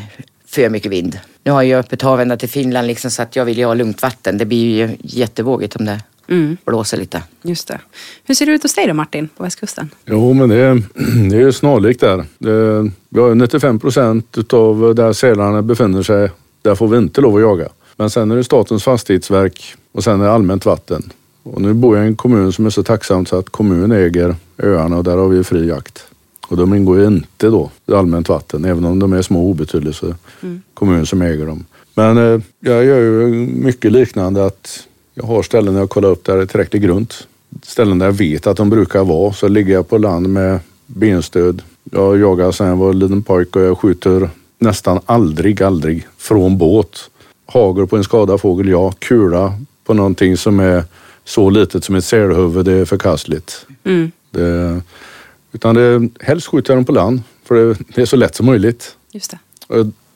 [0.46, 1.18] för mycket vind.
[1.44, 3.74] Nu har jag öppet hav ända till Finland liksom, så att jag vill ju ha
[3.74, 4.38] lugnt vatten.
[4.38, 7.22] Det blir ju jättevågigt om det Mm, blåser lite.
[7.42, 7.80] just det.
[8.24, 9.90] Hur ser det ut hos dig då Martin, på västkusten?
[10.06, 10.82] Jo, men det är,
[11.30, 12.24] det är ju snarlikt där.
[12.38, 16.30] Det, vi har ju 95 procent utav där sälarna befinner sig,
[16.62, 17.68] där får vi inte lov att jaga.
[17.96, 21.02] Men sen är det Statens fastighetsverk och sen är det allmänt vatten.
[21.42, 24.36] Och nu bor jag i en kommun som är så tacksam så att kommunen äger
[24.58, 26.04] öarna och där har vi fri jakt.
[26.48, 29.50] Och de ingår ju inte då i allmänt vatten, även om de är små och
[29.50, 30.14] obetydliga så det
[30.74, 31.64] kommunen som äger dem.
[31.94, 34.86] Men eh, jag gör ju mycket liknande att
[35.20, 37.26] jag har ställen jag kollar upp där det är tillräckligt grunt.
[37.62, 39.32] Ställen där jag vet att de brukar vara.
[39.32, 41.62] Så ligger jag på land med benstöd.
[41.84, 47.10] Jag jagar sen jag var liten pojke och jag skjuter nästan aldrig, aldrig från båt.
[47.46, 48.92] Hagel på en skadad fågel, ja.
[48.98, 49.54] Kula
[49.84, 50.84] på någonting som är
[51.24, 53.66] så litet som ett sälhuvud, det är förkastligt.
[53.84, 54.10] Mm.
[54.30, 54.80] Det,
[55.52, 58.46] utan det, helst skjuter jag dem på land, för det, det är så lätt som
[58.46, 58.96] möjligt.
[59.12, 59.38] Just det.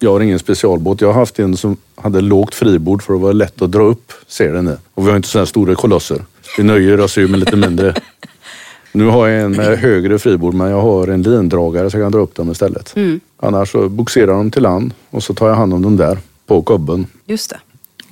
[0.04, 1.00] Jag har ingen specialbåt.
[1.00, 4.12] Jag har haft en som hade lågt fribord för att vara lätt att dra upp
[4.26, 4.76] selen i.
[4.94, 6.24] Och vi har inte så här stora kolosser.
[6.56, 7.94] Vi nöjer oss ju med lite mindre.
[8.92, 12.12] Nu har jag en med högre fribord men jag har en lindragare så jag kan
[12.12, 12.94] dra upp dem istället.
[13.36, 16.62] Annars så boxerar de till land och så tar jag hand om dem där på
[16.62, 17.06] kobben.
[17.26, 17.58] Just det.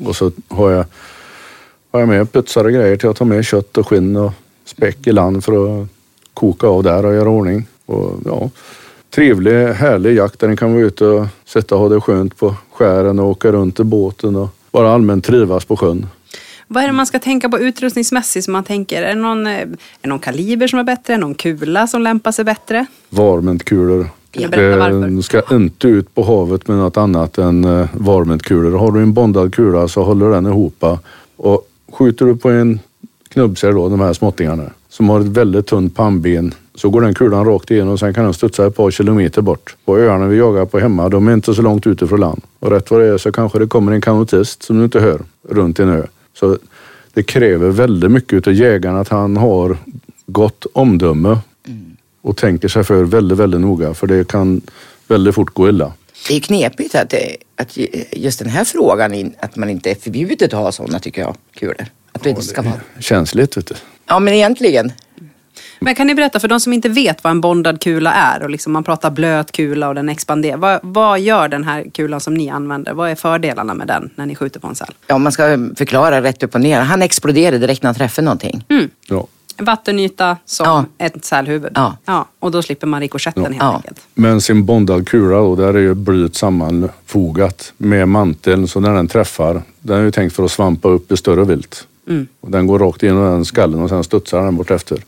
[0.07, 0.85] Och så har jag,
[1.91, 4.33] har jag med putsar och grejer till att ta med kött och skinn och
[4.65, 5.89] späck i land för att
[6.35, 7.67] koka av där och göra ordning.
[7.87, 8.51] Och, ja,
[9.15, 12.55] trevlig, härlig jakt där ni kan vara ute och sitta och ha det skönt på
[12.73, 16.07] skären och åka runt i båten och bara allmänt trivas på sjön.
[16.69, 19.03] Vad är det man ska tänka på utrustningsmässigt som man tänker?
[19.03, 19.69] Är det någon, eh, är
[20.01, 21.17] det någon kaliber som är bättre?
[21.17, 22.87] Någon kula som lämpar sig bättre?
[23.09, 24.07] Varmentkulor.
[24.31, 28.79] Kan du ska inte ut på havet med något annat än eh, varmentkulor.
[28.79, 30.85] Har du en bondad kula så håller den ihop.
[31.37, 32.81] Och skjuter du på en
[33.29, 37.45] knubbsäl då, de här småttingarna, som har ett väldigt tunt pannben, så går den kulan
[37.45, 39.77] rakt igenom och sen kan den studsa ett par kilometer bort.
[39.85, 42.43] På öarna vi jagar på hemma, de är inte så långt ute från land.
[42.59, 45.21] Och rätt vad det är så kanske det kommer en kanotist som du inte hör
[45.49, 46.07] runt en ö.
[46.35, 46.59] Så
[47.13, 49.77] det kräver väldigt mycket av jägaren att han har
[50.27, 51.39] gott omdöme
[52.23, 54.61] och tänker sig för väldigt, väldigt noga för det kan
[55.09, 55.93] väldigt fort gå illa.
[56.29, 57.79] Det är knepigt att, det, att
[58.13, 61.87] just den här frågan, att man inte är förbjudet att ha sådana tycker jag, kulor.
[62.13, 62.81] Att det inte ska vara.
[62.99, 63.75] Känsligt vet du.
[64.07, 64.93] Ja men egentligen.
[65.81, 68.51] Men kan ni berätta för de som inte vet vad en bondad kula är och
[68.51, 70.57] liksom man pratar blöt kula och den expanderar.
[70.57, 72.93] Vad, vad gör den här kulan som ni använder?
[72.95, 74.95] Vad är fördelarna med den när ni skjuter på en säl?
[75.07, 75.43] Ja, man ska
[75.77, 76.81] förklara rätt upp och ner.
[76.81, 78.65] Han exploderar direkt när han träffar någonting.
[79.09, 79.27] Ja.
[79.57, 80.67] En vattenyta som
[80.99, 81.07] Ja.
[81.07, 81.79] ett sälhuvud.
[82.05, 82.27] Ja.
[82.39, 83.75] och då slipper man rikoschetten helt Ja.
[83.77, 84.01] enkelt.
[84.15, 89.09] Men sin bondad kula då, där är ju blyet sammanfogat med manteln så när den
[89.09, 91.87] träffar, den är ju tänkt för att svampa upp i större vilt.
[92.41, 94.99] Och den går rakt igenom den skallen och sen studsar den bort efter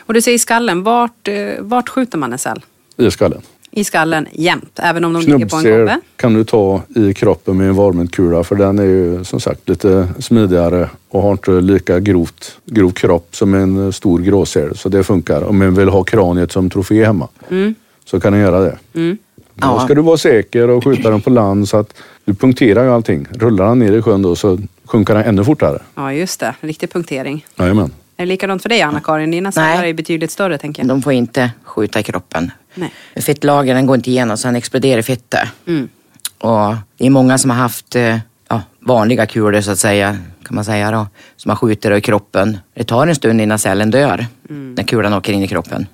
[0.00, 2.60] Och du säger skallen, vart, eh, vart skjuter man en säl?
[2.96, 3.40] i skallen.
[3.70, 6.00] I skallen jämt, även om de ligger på en kobbe?
[6.16, 10.08] kan du ta i kroppen med en varmentkula för den är ju som sagt lite
[10.18, 14.76] smidigare och har inte lika grovt, grov kropp som en stor gråsäl.
[14.76, 15.42] Så det funkar.
[15.42, 17.28] Om man vill ha kraniet som trofé hemma
[18.04, 18.78] så kan den göra det.
[18.92, 19.16] Då
[19.60, 19.80] Ja.
[19.84, 23.26] ska du vara säker och skjuta den på land så att du punkterar ju allting.
[23.30, 25.78] Rullar den ner i sjön då så sjunker den ännu fortare.
[25.94, 26.54] Ja, just det.
[26.60, 27.46] Riktig punktering.
[27.58, 27.90] Jajamän.
[28.22, 29.30] Är det likadant för dig Anna-Karin?
[29.30, 30.88] Dina sälar är betydligt större tänker jag.
[30.88, 32.50] De får inte skjuta i kroppen.
[32.74, 32.92] Nej.
[33.16, 35.48] Fettlagren går inte igenom så han exploderar fettet.
[35.66, 35.88] Mm.
[36.38, 40.54] Och det är många som har haft eh, ja, vanliga kulor så att säga, kan
[40.54, 41.06] man säga då,
[41.36, 42.58] som man skjuter i kroppen.
[42.74, 44.74] Det tar en stund innan cellen dör, Mm.
[44.74, 45.86] när kulan åker in i kroppen.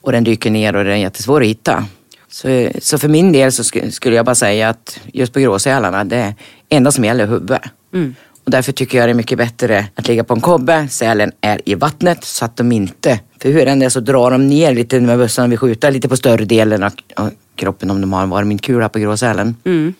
[0.00, 1.84] Och den dyker ner och den är jättesvår att hitta.
[2.28, 6.04] Så, så för min del så sk- skulle jag bara säga att just på gråsälarna,
[6.04, 6.34] det
[6.68, 7.62] enda som gäller är huvudet.
[7.94, 8.14] Mm.
[8.44, 11.60] Och därför tycker jag det är mycket bättre att ligga på en kobbe, sälen är
[11.64, 14.74] i vattnet så att de inte, för hur än det är så drar de ner
[14.74, 18.30] lite med bössan vi skjuter, lite på större delen av kroppen om de har en
[18.30, 19.56] varmkula på gråsälen.
[19.64, 19.94] Mm.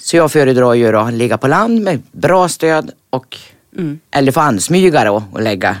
[0.00, 3.38] Så jag föredrar ju då att ligga på land med bra stöd och
[4.10, 5.76] eller få ansmyga då och lägga.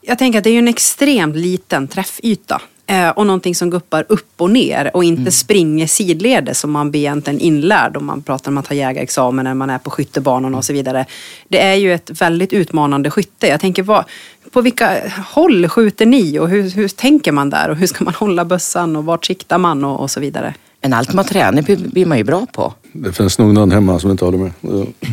[0.00, 2.60] Jag tänker att det är ju en extremt liten träffyta.
[2.90, 7.00] Eh, och någonting som guppar upp och ner och inte springer sidledes som man blir
[7.00, 10.64] egentligen inlärd om man pratar om att ha jägarexamen när man är på skyttebanan och
[10.64, 11.06] så vidare.
[11.48, 13.46] Det är ju ett väldigt utmanande skytte.
[13.46, 14.04] Jag tänker, vad,
[14.52, 18.14] på vilka håll skjuter ni och hur, hur tänker man där och hur ska man
[18.14, 20.54] hålla bössan och vart siktar man och, och så vidare?
[20.80, 22.74] Men allt man tränar blir- blir man ju bra på.
[22.92, 24.52] Det finns nog någon hemma som inte håller med.
[24.60, 24.70] Ja.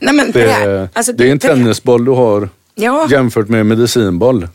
[0.00, 3.06] Nej, men Det är, alltså, det är en tennisboll du har Ja.
[3.10, 4.48] jämfört med en medicinboll.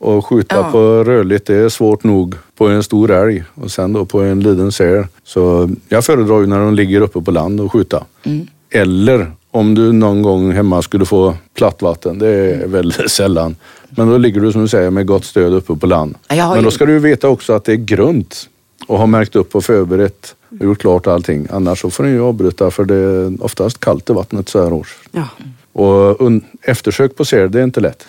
[0.00, 0.70] Och skjuta Ja.
[0.72, 4.40] på rörligt det är svårt nog på en stor älg och sen då på en
[4.40, 5.04] liten säl.
[5.24, 8.04] Så jag föredrar ju när de ligger uppe på land och skjuta.
[8.24, 8.46] Mm.
[8.70, 12.18] Eller om du någon gång hemma skulle få platt vatten.
[12.18, 12.70] Det är Mm.
[12.72, 13.56] väldigt sällan.
[13.90, 16.14] Men då ligger du som du säger med gott stöd uppe på land.
[16.28, 18.48] Men då ju- ska du veta också att det är grunt
[18.86, 21.46] och ha märkt upp och förberett och gjort klart allting.
[21.50, 24.72] Annars så får du ju avbryta för det är oftast kallt i vattnet så här
[24.72, 24.98] års.
[25.12, 25.24] Ja.
[25.72, 26.30] Och
[26.62, 28.06] eftersök på säl, det är inte lätt.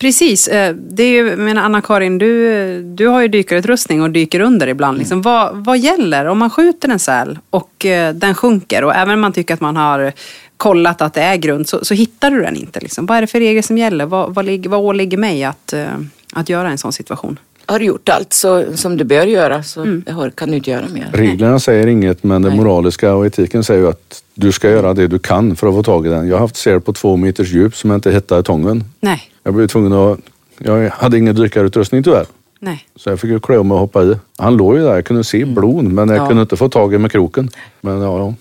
[0.00, 4.66] Precis, eh, det är ju, menar Anna-Karin, du, du har ju dykarutrustning och dyker under
[4.66, 4.98] ibland.
[4.98, 9.14] Liksom, vad, vad gäller om man skjuter en säl och eh, den sjunker och även
[9.14, 10.12] om man tycker att man har
[10.56, 12.80] kollat att det är grunt så, så hittar du den inte.
[12.80, 13.06] Liksom.
[13.06, 14.06] Vad är det för regler som gäller?
[14.06, 15.86] Vad, vad, ligger, vad åligger mig att, eh,
[16.32, 17.38] att göra i en sån situation?
[17.66, 20.88] Har du gjort allt så, som du bör göra så har, kan du inte göra
[20.88, 21.10] mer.
[21.12, 22.58] Reglerna säger inget men det Nej.
[22.58, 25.82] moraliska och etiken säger ju att du ska göra det du kan för att få
[25.82, 26.28] tag i den.
[26.28, 28.84] Jag har haft säl på två meters djup som jag inte hittade i tången.
[29.00, 29.30] Nej.
[29.50, 30.18] Jag blev tvungen att...
[30.58, 32.26] Jag hade ingen dykarutrustning tyvärr.
[32.60, 32.84] Nej.
[32.96, 34.14] Så jag fick ju klä om mig och hoppa i.
[34.38, 36.26] Han låg ju där, jag kunde se blod men jag Ja.
[36.28, 37.48] kunde inte få tag i med kroken.
[37.80, 38.34] Men ja, ja.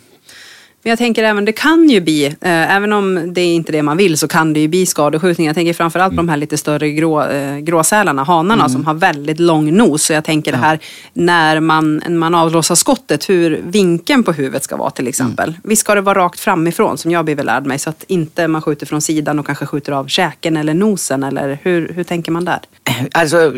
[0.83, 3.83] Men jag tänker även, det kan ju bli, eh, även om det är inte det
[3.83, 5.47] man vill, så kan det ju bli skadeskjutning.
[5.47, 9.39] Jag tänker framförallt på de här lite större grå, eh, gråsälarna, hanarna, som har väldigt
[9.39, 10.03] lång nos.
[10.03, 10.79] Så jag tänker det här
[11.13, 15.53] när man, man avlossar skottet, hur vinkeln på huvudet ska vara till exempel.
[15.63, 18.61] Visst ska det vara rakt framifrån, som jag blivit lärd mig, så att inte man
[18.61, 22.45] skjuter från sidan och kanske skjuter av käken eller nosen, eller hur, hur tänker man
[22.45, 22.59] där?
[23.11, 23.53] Alltså,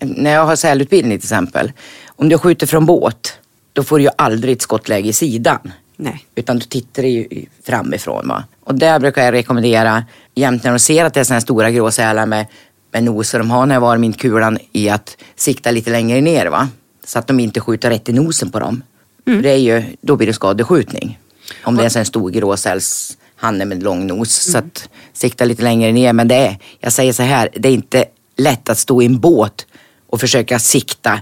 [0.00, 1.72] när jag har sälutbildning till exempel.
[2.06, 3.38] Om du skjuter från båt,
[3.72, 5.72] då får du ju aldrig ett skottläge i sidan.
[6.02, 6.26] Nej.
[6.34, 8.28] Utan du tittar ju framifrån.
[8.28, 8.44] Va?
[8.64, 11.70] Och där brukar jag rekommendera, jämt när de ser att det är sådana här stora
[11.70, 12.46] gråsälar med,
[12.92, 16.46] med noser de har när jag var min kulan i att sikta lite längre ner.
[16.46, 16.68] Va?
[17.04, 18.82] Så att de inte skjuter rätt i nosen på dem.
[19.24, 21.18] För det är ju, då blir det skadeskjutning.
[21.64, 24.52] Om det är en sån här stor gråsälshanne med lång nos.
[24.52, 26.12] Så att sikta lite längre ner.
[26.12, 28.04] Men det är, jag säger så här, det är inte
[28.36, 29.66] lätt att stå i en båt
[30.06, 31.20] och försöka sikta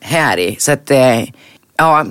[0.00, 0.56] här i.
[0.58, 1.20] Så att, eh,
[1.76, 2.06] ja,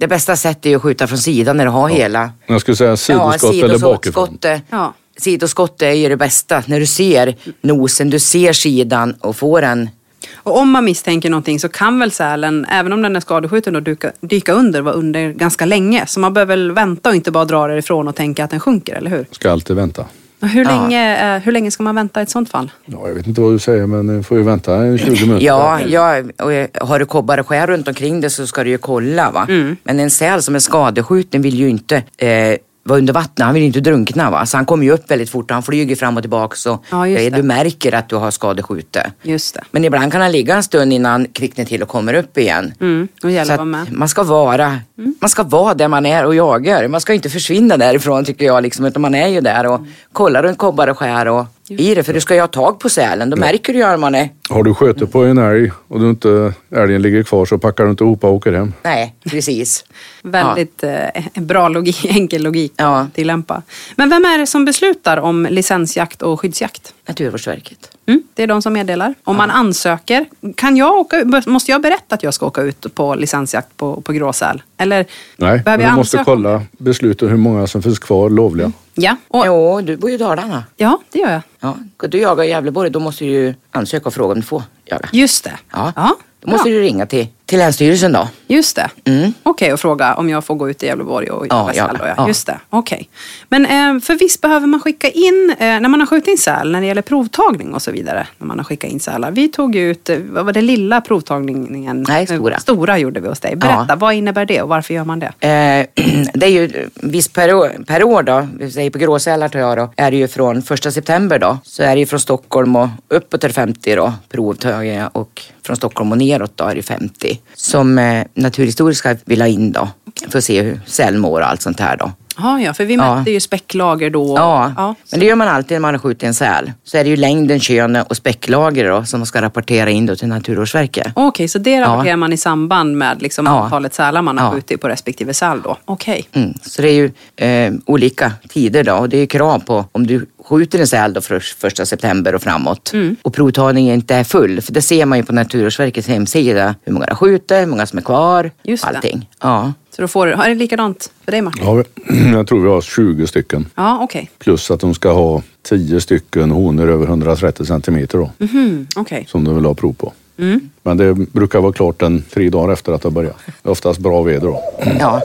[0.00, 2.96] det bästa sättet är att skjuta från sidan när du har hela Jag skulle säga
[2.96, 4.38] sidoskott eller bakifrån.
[4.70, 4.94] Ja.
[5.16, 6.62] sidoskottet är ju det bästa.
[6.66, 9.90] När du ser nosen, du ser sidan och får en...
[10.36, 13.80] Och om man misstänker någonting så kan väl sälen, även om den är skadeskjuten, då
[13.80, 16.06] dyka, dyka under, vara under ganska länge.
[16.06, 18.94] Så man behöver väl vänta och inte bara dra därifrån och tänka att den sjunker,
[18.94, 19.26] eller hur?
[19.30, 20.04] Ska alltid vänta.
[20.40, 20.70] Hur, Ja.
[20.82, 22.70] länge, eh, hur länge ska man vänta i ett sånt fall?
[22.84, 25.46] Ja, jag vet inte vad du säger men ni får ju vänta en 20 minuter.
[25.46, 28.78] Ja, ja och har du kobbar och skär runt omkring det så ska du ju
[28.78, 29.30] kolla.
[29.30, 29.46] Va?
[29.48, 29.76] Mm.
[29.82, 32.56] Men en säl som är skadeskjuten vill ju inte eh,
[32.90, 33.44] vara under vattnet.
[33.46, 34.30] Han vill inte drunkna.
[34.30, 34.46] Va?
[34.46, 36.56] Så han kommer ju upp väldigt fort och han flyger fram och tillbaka.
[36.56, 39.06] Så Ja, du märker att du har skadeskjutet.
[39.22, 39.60] Just det.
[39.70, 42.74] Men ibland kan han ligga en stund innan han kvicknar till och kommer upp igen.
[42.80, 43.92] Mm, och gäller Så med.
[43.92, 44.80] man ska vara
[45.20, 46.88] man ska vara där man är och jagar.
[46.88, 48.62] Man ska inte försvinna därifrån tycker jag.
[48.62, 49.80] Liksom, utan man är ju där och
[50.12, 52.02] kollar runt kobbar och skär och i det.
[52.02, 53.30] För du ska ju ha tag på sälen.
[53.30, 54.28] Då märker du ju man är...
[54.48, 57.90] Har du skjutit på en älg och du inte, älgen ligger kvar så packar du
[57.90, 58.72] inte ihop och åker hem.
[58.82, 59.84] Nej, precis.
[60.22, 62.98] Väldigt eh, bra logik, enkel logik Ja.
[63.00, 63.62] att tillämpa.
[63.96, 66.94] Men vem är det som beslutar om licensjakt och skyddsjakt?
[67.08, 67.90] Naturvårdsverket.
[68.06, 69.14] Mm, det är de som meddelar.
[69.24, 73.14] Om man ansöker, kan jag åka, måste jag berätta att jag ska åka ut på
[73.14, 74.62] licensjakt på, på gråsäl?
[74.76, 78.72] Eller Nej, behöver men jag du måste kolla beslutet hur många som finns kvar lovliga.
[78.94, 80.64] Ja, och, Jo, du bor ju i Dalarna.
[80.76, 81.42] ja, det gör jag.
[81.60, 81.76] Ja.
[81.96, 84.62] Ska du jaga i Gävleborg då måste du ju ansöka och fråga om du får
[84.84, 85.08] jaga.
[85.12, 85.52] Just det.
[85.72, 85.92] Ja.
[85.96, 86.72] ja Då måste bra.
[86.78, 88.28] du ringa till, till Länsstyrelsen då.
[88.46, 88.90] Just det.
[89.04, 89.32] Mm.
[89.42, 92.14] Okej, och fråga om jag får gå ut i Gävleborg och Ja, då, Ja.
[92.16, 92.28] Ja.
[92.28, 92.58] Just det.
[92.70, 93.08] Okej.
[93.48, 96.72] Men eh, för visst behöver man skicka in, eh, när man har skjutit in säl,
[96.72, 99.30] när det gäller provtagning och så vidare, när man har skickat in sälar.
[99.30, 102.04] Vi tog ut, eh, vad var det lilla provtagningen?
[102.08, 102.58] Nej, stora.
[102.58, 103.56] Stora gjorde vi hos dig.
[103.56, 103.96] Berätta, Ja.
[103.96, 105.26] vad innebär det och varför gör man det?
[105.48, 109.58] Eh, det är ju visst per år, per år då, vi säger på gråsälar tar
[109.58, 111.58] jag då, är det ju från första september då.
[111.64, 115.76] Så är det ju från Stockholm och uppåt är det 50 då, provtagningar och från
[115.76, 117.39] Stockholm och neråt då är det 50.
[117.54, 119.88] Som eh, Naturhistoriska vill ha in då,
[120.28, 122.12] för att se hur säl mår och allt sånt här då.
[122.42, 123.16] Ja, ja, för vi Ja.
[123.16, 124.34] mätte ju späcklager då.
[124.36, 124.94] Ja, ja.
[125.10, 126.72] men det gör man alltid när man har skjutit en säl.
[126.84, 130.16] Så är det ju längden, könet och späcklager då som man ska rapportera in då
[130.16, 131.12] till Naturvårdsverket.
[131.14, 133.64] Okej, så det rapporterar man i samband med liksom Ja.
[133.64, 134.52] antalet sälar man har Ja.
[134.52, 135.76] skjutit på respektive säl då?
[135.84, 136.28] Okej.
[136.32, 136.54] Mm.
[136.62, 140.06] Så det är ju eh, olika tider då och det är ju krav på om
[140.06, 143.16] du skjuter en säl då för första september och framåt Mm.
[143.22, 144.60] och provtagningen inte är full.
[144.60, 147.98] För det ser man ju på Naturvårdsverkets hemsida hur många du skjuter, hur många som
[147.98, 148.88] är kvar, Just det.
[148.96, 149.28] allting.
[149.42, 149.72] Ja.
[149.90, 151.64] Så då får du, är det likadant för dig Martin?
[151.64, 151.84] Ja,
[152.32, 153.66] jag tror vi har 20 stycken.
[153.74, 154.30] Ja, okej.
[154.38, 158.30] Plus att de ska ha 10 stycken honor över 130 centimeter då.
[158.38, 159.26] Mhm, okej.
[159.28, 160.12] Som de vill ha prov på.
[160.38, 160.60] Mm.
[160.82, 163.36] Men det brukar vara klart en tre dagar efter att det har börjat.
[163.46, 164.62] Det är oftast bra väder då.
[165.00, 165.22] ja.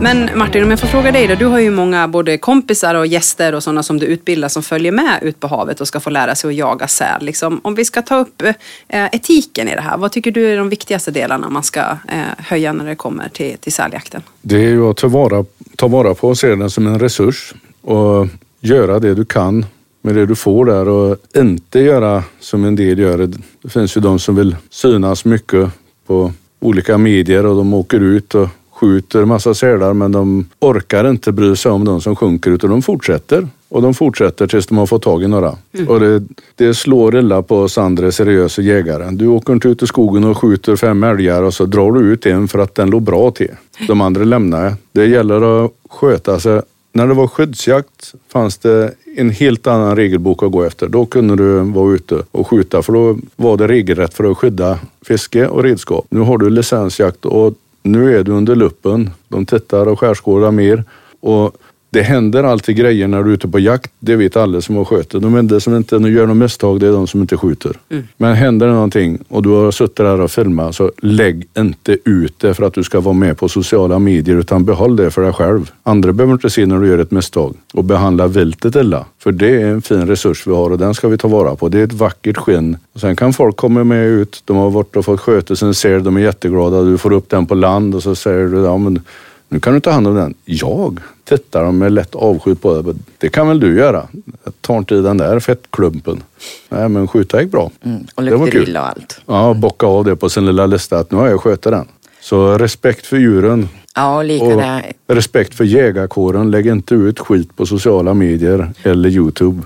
[0.00, 1.34] Men Martin, om jag får fråga dig då.
[1.34, 4.92] Du har ju många både kompisar och gäster och sådana som du utbildar som följer
[4.92, 7.24] med ut på havet och ska få lära sig att jaga säl.
[7.24, 9.96] Liksom, om vi ska ta upp eh, etiken i det här.
[9.96, 13.58] Vad tycker du är de viktigaste delarna man ska eh, höja när det kommer till,
[13.58, 14.22] till säljakten?
[14.42, 15.44] Det är ju att ta vara,
[15.76, 18.28] ta vara på och se den som en resurs och
[18.60, 19.66] göra det du kan
[20.02, 23.30] med det du får där och inte göra som en del gör.
[23.62, 25.70] Det finns ju de som vill synas mycket
[26.06, 28.48] på olika medier och de åker ut och
[28.84, 32.82] skjuter massa sälar men de orkar inte bry sig om de som sjunker utan de
[32.82, 33.48] fortsätter.
[33.68, 35.56] Och de fortsätter tills de har fått tag i några.
[35.88, 36.22] Och det,
[36.54, 39.10] det slår illa på oss andra seriösa jägare.
[39.10, 42.26] Du åker inte ut i skogen och skjuter fem älgar och så drar du ut
[42.26, 43.50] en för att den låg bra till.
[43.88, 44.74] De andra lämnar.
[44.92, 46.62] Det gäller att sköta sig.
[46.92, 50.88] När det var skyddsjakt fanns det en helt annan regelbok att gå efter.
[50.88, 54.78] Då kunde du vara ute och skjuta för då var det regelrätt för att skydda
[55.06, 56.06] fiske och redskap.
[56.08, 57.54] Nu har du licensjakt och
[57.84, 59.10] nu är du under luppen.
[59.28, 60.84] De tittar och skärskådar mer
[61.20, 61.56] och
[61.94, 63.92] det händer alltid grejer när du är ute på jakt.
[63.98, 65.20] Det vet alla som har sköter.
[65.20, 67.78] De enda som inte gör något misstag det är de som inte skjuter.
[68.16, 72.38] Men händer det någonting och du har suttit där och filmat så lägg inte ut
[72.38, 75.32] det för att du ska vara med på sociala medier utan behåll det för dig
[75.32, 75.70] själv.
[75.82, 79.04] Andra behöver inte se när du gör ett misstag och behandla viltet illa.
[79.18, 81.68] För det är en fin resurs vi har och den ska vi ta vara på.
[81.68, 82.76] Det är ett vackert skinn.
[82.94, 84.42] Och sen kan folk komma med ut.
[84.44, 86.82] De har varit och fått sköta sin ser, de är jätteglada.
[86.82, 89.00] Du får upp den på land och så säger du, ja men
[89.54, 90.34] nu kan du ta hand om den.
[90.44, 92.94] Jag tittar med lätt avskjut på det.
[93.18, 94.08] Det kan väl du göra?
[94.44, 96.22] Jag tar inte i den där fettklumpen.
[96.68, 97.70] Nej men skjuta gick bra.
[97.82, 98.06] Mm.
[98.14, 99.20] Och lukter illa och allt.
[99.26, 101.88] Ja, bocka av det på sin lilla lista att nu har jag skjutit den.
[102.24, 104.92] Så respekt för djuren Ja, och lika och där.
[105.08, 106.50] respekt för jägarkåren.
[106.50, 109.62] Lägg inte ut skit på sociala medier eller Youtube.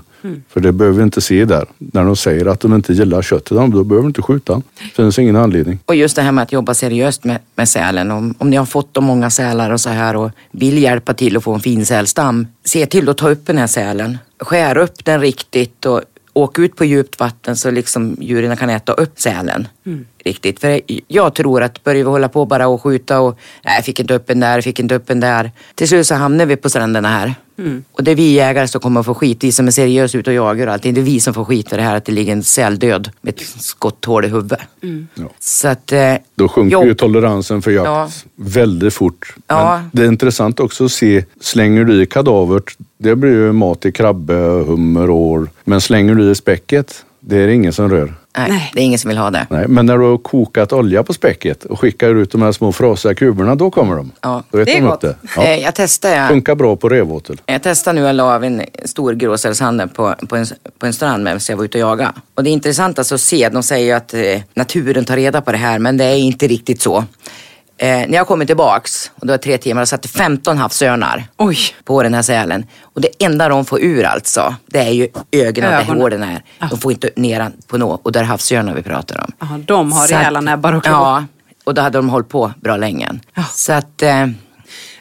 [0.49, 1.65] För det behöver vi inte se där.
[1.77, 4.61] När de säger att de inte gillar köttet, då behöver de inte skjuta.
[4.79, 5.79] Det finns ingen anledning.
[5.85, 8.11] Och just det här med att jobba seriöst med, med sälen.
[8.11, 11.37] Om, om ni har fått de många sälar och så här och vill hjälpa till
[11.37, 12.47] att få en fin sälstam.
[12.65, 14.17] Se till att ta upp den här sälen.
[14.39, 16.01] Skär upp den riktigt och
[16.33, 19.67] åk ut på djupt vatten så liksom djuren kan äta upp sälen.
[20.25, 20.59] Riktigt.
[20.59, 24.13] För jag tror att börjar vi hålla på bara och skjuta och nej, fick inte
[24.13, 25.51] upp en där, fick inte upp en där.
[25.75, 27.33] Till slut så hamnar vi på stränderna här.
[27.91, 29.37] Och det är vi jägare som kommer att få skit.
[29.43, 30.93] Vi som är seriösa ute och jagar och allting.
[30.93, 33.09] Det är vi som får skit för det här att det ligger en säl död
[33.21, 34.59] med ett skotthål i huvudet.
[35.15, 35.23] Ja.
[35.39, 35.91] Så att...
[35.91, 38.09] Eh, Då sjunker jobb- ju toleransen för jakt Ja.
[38.35, 39.35] väldigt fort.
[39.47, 39.81] Ja.
[39.91, 43.93] Det är intressant också att se, slänger du i kadavert, det blir ju mat till
[43.93, 44.33] krabbe,
[44.67, 45.49] hummer, ål.
[45.63, 48.13] Men slänger du i späcket, det är det ingen som rör.
[48.37, 48.71] Nej, Nej.
[48.73, 49.47] det är ingen som vill ha det.
[49.49, 52.71] Nej, men när du har kokat olja på späcket och skickar ut de här små
[52.71, 54.11] frasiga kuberna, då kommer de.
[54.21, 54.43] Ja.
[54.51, 55.01] Då Det är de gott.
[55.01, 55.07] det.
[55.09, 55.55] Eh, Ja.
[55.55, 57.41] Jag testade, Funkar bra på revåtel.
[57.45, 60.45] jag testade nu att la av en stor gråsälshandel på, på, en,
[60.79, 62.11] på en strand med så jag var ute och jagade.
[62.35, 65.41] Och det är intressant alltså att se, de säger ju att eh, naturen tar reda
[65.41, 67.03] på det här men det är inte riktigt så.
[67.81, 71.57] Eh, när jag kommer tillbaks, och det var tre timmar, och satt 15 havsörnar Oj.
[71.83, 72.65] på den här sälen.
[72.81, 76.01] Och det enda de får ur alltså, det är ju ögonen, där Ögonen.
[76.01, 76.43] hålen är.
[76.69, 78.05] De får inte ner på något.
[78.05, 79.31] Och där är havsörnar vi pratar om.
[79.39, 80.95] Aha, de har rejäla näbbar och klor.
[80.95, 81.25] Ja,
[81.63, 83.11] och då hade de hållit på bra länge.
[83.33, 83.43] Ja.
[83.53, 84.27] Så att eh,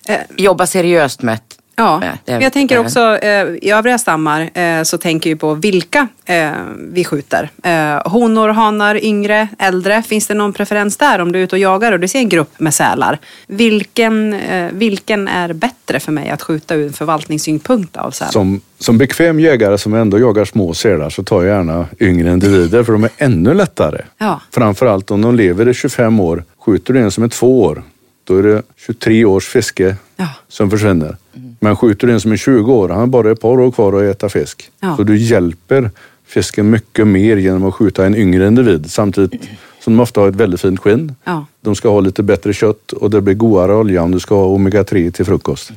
[0.09, 1.35] Eh, jobba seriöst med
[1.79, 5.55] Ja, det- men jag tänker också eh, i övriga stammar eh, så tänker vi på
[5.55, 6.51] vilka eh,
[6.93, 7.51] vi skjuter.
[7.62, 10.03] Eh, honor, hanar, yngre, äldre.
[10.03, 12.29] Finns det någon preferens där om du är ute och jagar och du ser en
[12.29, 13.18] grupp med sälar?
[13.47, 18.29] Vilken, eh, vilken är bättre för mig att skjuta ur en förvaltningssynpunkt av säl?
[18.29, 22.83] Som, som bekväm jägare som ändå jagar små sälar så tar jag gärna yngre individer
[22.85, 24.01] för de är ännu lättare.
[24.18, 24.41] Ja.
[24.51, 26.45] Framförallt om de lever i 25 år.
[26.64, 27.83] Skjuter du en som är två år,
[28.24, 30.26] då är det 23 års fiske Ja.
[30.49, 31.16] som försvinner.
[31.61, 33.92] Men skjuter du en som är 20 år, han har bara ett par år kvar
[33.92, 34.70] att äta fisk.
[34.80, 34.96] Ja.
[34.96, 35.90] Så du hjälper
[36.26, 39.42] fisken mycket mer genom att skjuta en yngre individ samtidigt
[39.80, 41.14] som de ofta har ett väldigt fint skinn.
[41.24, 41.46] Ja.
[41.61, 44.44] De ska ha lite bättre kött och det blir godare olja om du ska ha
[44.46, 45.70] omega-3 till frukost.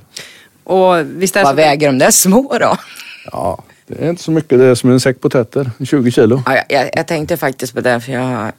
[0.64, 2.78] Och visst Vad så- väger de där små då?
[3.32, 4.60] Ja, det är inte så mycket.
[4.60, 6.44] Det är som en säck potäter, 20 kilo.
[6.46, 8.52] Ja, jag- jag, tänkte faktiskt på det för jag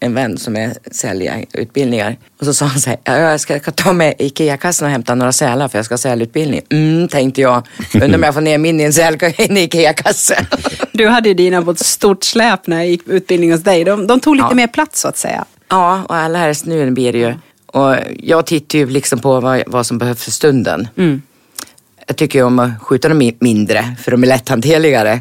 [0.00, 2.16] en vän som är säljutbildningar.
[2.40, 5.32] Och så sa han så här, "Ja, jag ska, ta med Ikea-kassan och hämta några
[5.32, 6.60] sälar för jag ska ha sälutbildning.
[6.70, 7.66] Mm, tänkte jag.
[7.94, 10.46] Undrar om jag får ner min i en säl i en Ikea-kasse.
[10.92, 13.84] Du hade ju dina på ett stort släp när jag gick utbildning hos dig.
[13.84, 14.54] De, de tog lite Ja.
[14.54, 15.44] mer plats så att säga.
[15.68, 17.34] Ja, och allra helst nu blir det ju.
[17.66, 20.88] Och jag tittar ju liksom på vad, vad som behövs för stunden.
[22.06, 25.20] Jag tycker ju om att skjuta dem mi- mindre för de är lätthanterligare.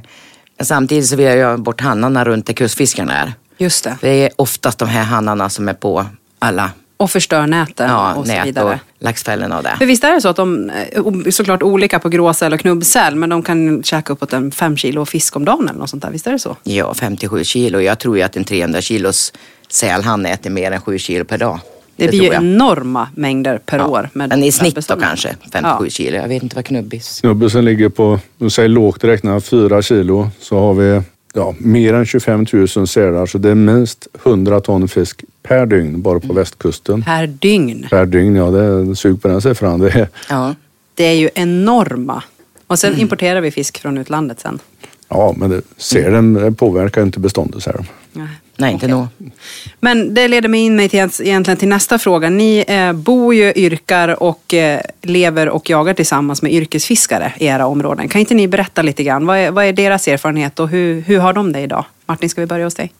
[0.58, 3.34] Men samtidigt så vill jag ju ha bort hannarna runt där kustfiskarna är.
[3.62, 3.98] Just det.
[4.02, 6.06] Det är oftast de här hannarna som är på
[6.40, 8.66] alla Och förstör näten ja, och så nät vidare.
[8.74, 9.76] och laxfällorna och det.
[9.78, 10.70] För visst är det så att de
[11.26, 15.06] är såklart olika på gråsäl och knubbsäl, men de kan käka uppåt en fem kilo
[15.06, 16.12] fisk om dagen eller något sånt där.
[16.12, 16.56] Visst är det så?
[16.64, 17.80] Ja, 57 kilo.
[17.80, 19.34] Jag tror ju att en 300 kilos
[19.70, 21.60] sälhanne äter mer än 7 kilo per dag.
[21.96, 23.88] Det, blir ju enorma mängder per Ja.
[23.88, 24.10] år.
[24.14, 26.18] Med Men i snitt då kanske 57 kilo.
[26.18, 27.06] Jag vet inte vad knubbis.
[27.06, 30.30] Snubbisen ligger på, du säger lågt räknat, 4 kilo.
[30.40, 31.02] Så har vi
[31.34, 33.26] ja, mer än 25 000 sälar.
[33.26, 37.04] Så det är minst 100 ton fisk per dygn bara på västkusten.
[37.04, 37.88] Per dygn.
[37.90, 39.80] Per dygn, ja det är sug på den siffran.
[39.80, 40.56] Det är, Ja.
[40.94, 42.24] Det är ju enorma.
[42.68, 42.96] Och Mm.
[42.96, 44.60] sen importerar vi fisk från utlandet sen.
[45.10, 47.64] ja, men det, sälen det påverkar inte beståndet.
[47.64, 47.86] Så här.
[48.14, 48.28] Nej.
[48.60, 49.08] Nej, inte nog.
[49.80, 52.30] Men det leder mig in mig till, egentligen till nästa fråga.
[52.30, 57.66] Ni eh, bor ju, yrkar och eh, lever och jagar tillsammans med yrkesfiskare i era
[57.68, 58.08] områden.
[58.08, 59.26] Kan inte ni berätta lite grann?
[59.26, 61.86] Vad är, vad är deras erfarenhet och hur, hur har de det idag?
[62.06, 62.94] Martin, ska vi börja hos dig?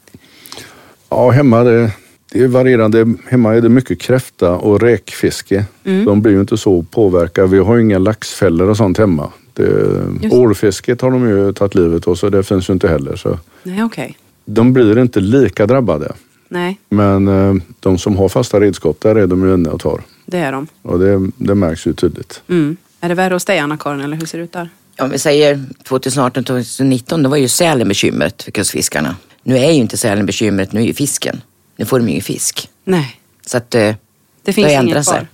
[1.08, 1.90] Ja, hemma det,
[2.32, 3.14] det är varierande.
[3.28, 5.64] Hemma är det mycket kräfta och räkfiske.
[5.82, 7.48] De blir ju inte så påverkade.
[7.48, 9.30] Vi har ju inga laxfällor och sånt hemma.
[9.54, 13.16] Det, ålfisket har de ju tagit livet av så det finns ju inte heller.
[13.16, 14.16] Så Nej, okej.
[14.44, 16.12] De blir inte lika drabbade.
[16.48, 20.00] Nej, Men eh, de som har fasta redskap, där är de ju inne och tar.
[20.26, 20.66] det är de.
[20.82, 22.42] Och det, det märks ju tydligt.
[22.48, 22.76] Mm.
[23.00, 24.68] Är det värre hos dig Anna-Karin eller hur ser det ut där?
[24.98, 29.16] Om vi säger 2018-2019, då var ju sälen bekymret för kustfiskarna.
[29.42, 31.40] Nu är ju inte sälen bekymret, nu är ju fisken.
[31.76, 32.68] Nu får de ju ingen fisk.
[32.84, 33.94] Nej, Så att eh,
[34.42, 35.26] det finns inget ändrat kvar.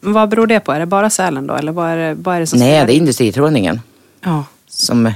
[0.00, 0.72] Men vad beror det på?
[0.72, 1.54] Är det bara sälen då?
[1.54, 3.00] Eller vad är det, vad är det som Nej, det är in?
[3.00, 3.80] industritrålningen
[4.20, 5.12] Ja, som,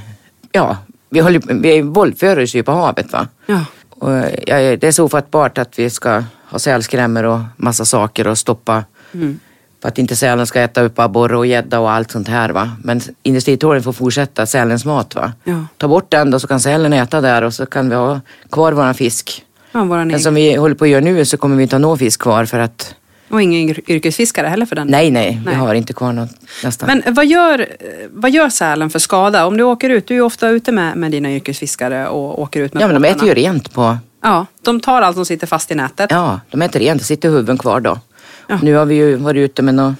[0.52, 0.76] ja,
[1.10, 3.26] vi, håller, vi våldför oss ju på havet va.
[3.46, 3.64] ja.
[3.90, 4.10] Och,
[4.46, 8.84] ja, det är så ofattbart att vi ska ha sälskrämmor och massa saker och stoppa
[9.14, 9.40] Mm.
[9.82, 12.48] för att inte sälen ska äta upp abborre och gädda och allt sånt här.
[12.50, 12.70] Va?
[12.84, 15.14] Men industritrålen får fortsätta sälens mat.
[15.14, 15.32] Va?
[15.44, 15.64] Ja.
[15.76, 18.72] Ta bort den då så kan sälen äta där och så kan vi ha kvar
[18.72, 19.44] våran fisk.
[19.72, 21.80] ja våran Men som vi håller på att göra nu så kommer vi inte ha
[21.80, 22.94] någon fisk kvar för att
[23.28, 25.54] Och ingen yr- yrkesfiskare heller för den nej, nej, Nej.
[25.54, 26.30] vi har inte kvar något
[26.64, 26.86] nästan.
[27.04, 27.66] Men vad gör,
[28.10, 29.46] vad gör sälen för skada?
[29.46, 32.60] Om du åker ut, du är ju ofta ute med, med dina yrkesfiskare och åker
[32.60, 35.46] ut med ja, men de äter ju rent på Ja, de tar allt som sitter
[35.46, 36.10] fast i nätet.
[36.10, 36.98] Ja, de äter rent.
[37.00, 37.98] Det sitter huvuden kvar då.
[38.46, 38.58] Ja.
[38.62, 39.96] Nu har vi ju varit ute med någon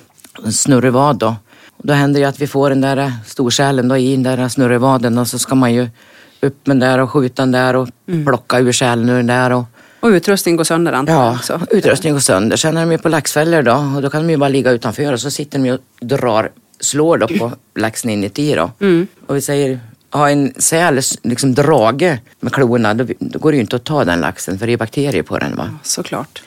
[0.51, 1.37] snurrevad då.
[1.77, 5.19] Och då händer det att vi får den där storsälen då i den där snurrevaden
[5.19, 5.89] och så ska man ju
[6.41, 8.25] upp med den där och skjuta den där och Mm.
[8.27, 9.51] plocka ur sälen ur den där.
[9.53, 9.65] Och,
[10.01, 11.61] Och utrustning går sönder antar ja, också.
[11.71, 12.57] utrustningen går sönder.
[12.57, 15.13] Sen är de ju på laxfällor då och då kan de ju bara ligga utanför
[15.13, 18.71] och så sitter de ju och drar, slår då på laxen inuti då.
[18.81, 19.07] Mm.
[19.27, 19.81] Och vi säger,
[20.11, 24.05] ha en säl liksom drage med klorna, då, då går det ju inte att ta
[24.05, 25.71] den laxen för det är bakterier på den va.
[25.83, 26.43] Såklart.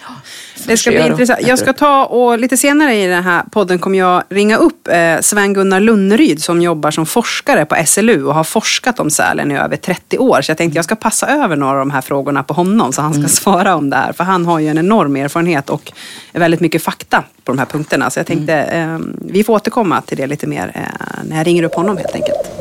[0.68, 1.40] Det ska bli intressant.
[1.42, 5.20] Jag ska ta och lite senare i den här podden kommer jag ringa upp eh,
[5.22, 9.78] Sven-Gunnar Lunneryd som jobbar som forskare på SLU och har forskat om sälen i över
[9.78, 10.42] 30 år.
[10.42, 13.02] Så jag tänkte jag ska passa över några av de här frågorna på honom så
[13.02, 13.30] han ska Mm.
[13.30, 14.14] svara om det här.
[14.14, 15.92] För han har ju en enorm erfarenhet och
[16.34, 18.10] väldigt mycket fakta på de här punkterna.
[18.10, 20.82] Så jag tänkte eh, vi får återkomma till det lite mer eh,
[21.30, 22.61] när jag ringer upp honom helt enkelt.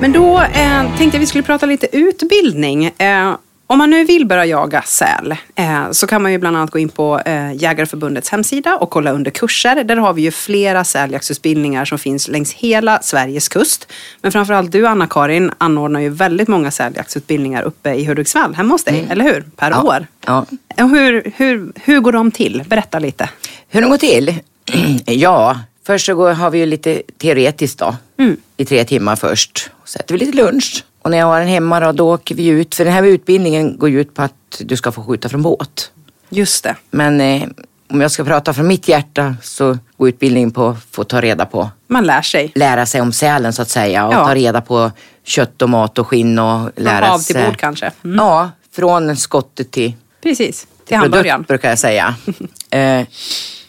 [0.00, 2.84] Men då eh, tänkte jag vi skulle prata lite utbildning.
[2.98, 3.34] Eh,
[3.66, 6.78] om man nu vill börja jaga säl eh, så kan man ju bland annat gå
[6.78, 9.84] in på eh, Jägareförbundets hemsida och kolla under kurser.
[9.84, 13.92] Där har vi ju flera säljaktsutbildningar som finns längs hela Sveriges kust.
[14.22, 19.06] Men framförallt du Anna-Karin anordnar ju väldigt många säljaktsutbildningar uppe i Hudiksvall, hemma hos dig,
[19.10, 19.44] eller hur?
[19.56, 19.82] Per Ja.
[19.82, 20.06] år.
[20.26, 20.46] Ja.
[20.76, 22.64] Hur, hur, hur går de till?
[22.68, 23.28] Berätta lite.
[23.68, 24.34] Hur det går till?
[25.06, 25.58] ja,
[25.90, 27.96] först så går, har vi ju lite teoretiskt då.
[28.18, 28.36] Mm.
[28.56, 29.70] I tre timmar först.
[29.84, 30.84] Så äter vi lite lunch.
[31.02, 32.74] Och när jag har den hemma då, då åker vi ut.
[32.74, 35.90] För den här utbildningen går ju ut på att du ska få skjuta från båt.
[36.28, 36.76] Just det.
[36.90, 37.42] Men eh,
[37.90, 41.46] om jag ska prata från mitt hjärta så går utbildningen på att få ta reda
[41.46, 42.52] på, Man lär sig.
[42.54, 44.06] lära sig om sälen så att säga.
[44.06, 44.26] Och Ja.
[44.26, 44.90] ta reda på
[45.24, 47.44] kött och mat och skinn och lära Från hav till sig.
[47.46, 47.90] bord kanske.
[48.04, 48.16] Mm.
[48.16, 50.68] Ja, från skottet till Precis, till
[50.98, 51.42] produkt hamburgaren.
[51.42, 52.14] brukar jag säga.
[52.70, 53.02] eh,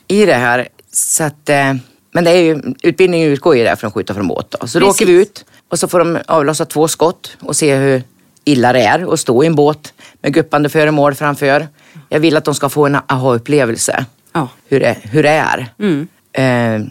[0.08, 0.68] I det här.
[0.94, 1.74] Så att, eh,
[2.12, 4.56] men det är ju, utbildningen utgår ju där från att skjuta från båt.
[4.60, 4.68] Då.
[4.68, 5.02] Så då Precis.
[5.02, 8.04] åker vi ut och så får de avlossa två skott och se hur
[8.44, 11.68] illa det är att stå i en båt med guppande föremål framför.
[12.10, 14.06] Jag vill att de ska få en aha-upplevelse.
[14.34, 14.48] Ja.
[14.68, 16.08] Hur, det, hur det är Mm.
[16.34, 16.88] eh,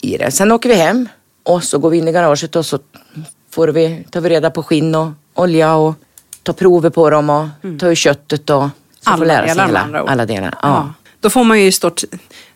[0.00, 0.30] i det.
[0.30, 1.08] Sen åker vi hem
[1.42, 2.78] och så går vi in i garaget och så
[3.50, 5.94] får vi, tar vi reda på skinn och olja och
[6.42, 7.48] tar prover på dem och
[7.80, 8.68] tar ur köttet och
[9.00, 10.54] så Alla får lära sig delar hela, alla delar.
[10.62, 10.68] Ja.
[10.68, 10.92] Ja.
[11.20, 12.00] Då får man ju stort,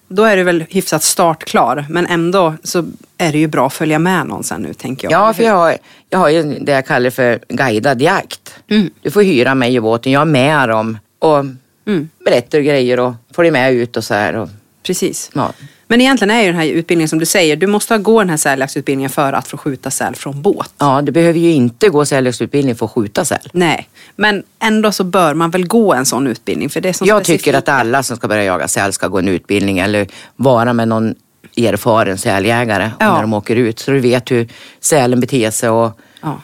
[0.09, 1.87] då är det väl hyfsat startklar.
[1.91, 2.85] Men ändå så
[3.19, 5.21] är det ju bra att följa med någon sen nu tänker jag.
[5.29, 5.77] Ja, för jag har,
[6.11, 8.55] jag har ju det jag kallar för guidad jakt.
[8.71, 8.91] Mm.
[9.03, 11.45] Du får hyra mig och båten, jag är med dem och
[11.89, 12.09] Mm.
[12.25, 14.37] berättar grejer och följer med ut och så här.
[14.37, 14.49] Och,
[14.83, 15.31] Precis.
[15.35, 15.53] ja.
[15.89, 18.37] Men egentligen är ju den här utbildningen som du säger, du måste gå den här
[18.37, 20.73] säljaktsutbildningen för att få skjuta säl från båt.
[20.79, 23.39] ja, du behöver ju inte gå säljaktsutbildning för att skjuta säl.
[23.53, 26.71] Nej, men ändå så bör man väl gå en sån utbildning.
[26.71, 29.19] För det är som Jag tycker att alla som ska börja jaga säl ska gå
[29.19, 30.07] en utbildning eller
[30.37, 31.15] vara med någon
[31.57, 33.15] erfaren säljägare Ja.
[33.15, 33.79] när de åker ut.
[33.79, 34.49] Så du vet hur
[34.81, 36.41] sälen beter sig och Ja.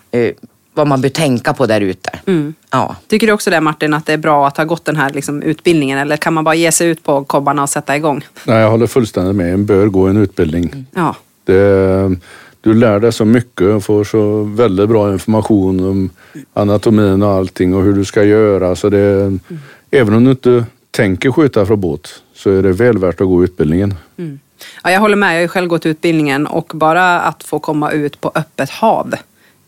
[0.75, 2.11] Vad man bör tänka på där ute.
[2.27, 2.55] Mm.
[2.71, 2.97] Ja.
[3.07, 5.43] Tycker du också det Martin, att det är bra att ha gått den här liksom,
[5.43, 5.99] utbildningen?
[5.99, 8.25] Eller kan man bara ge sig ut på kobbarna och sätta igång?
[8.45, 9.55] Nej, jag håller fullständigt med.
[9.55, 10.87] En bör gå en utbildning.
[10.95, 12.17] Ja, Det,
[12.61, 16.11] du lär dig så mycket och får så väldigt bra information om
[16.55, 18.77] anatomin och allting och hur du ska göra.
[18.77, 19.39] Så det,
[19.91, 23.45] Även om du inte tänker skjuta från båt så är det väl värt att gå
[23.45, 23.95] utbildningen.
[24.83, 25.29] Ja, jag håller med.
[25.29, 29.15] Jag har ju själv gått utbildningen och bara att få komma ut på öppet hav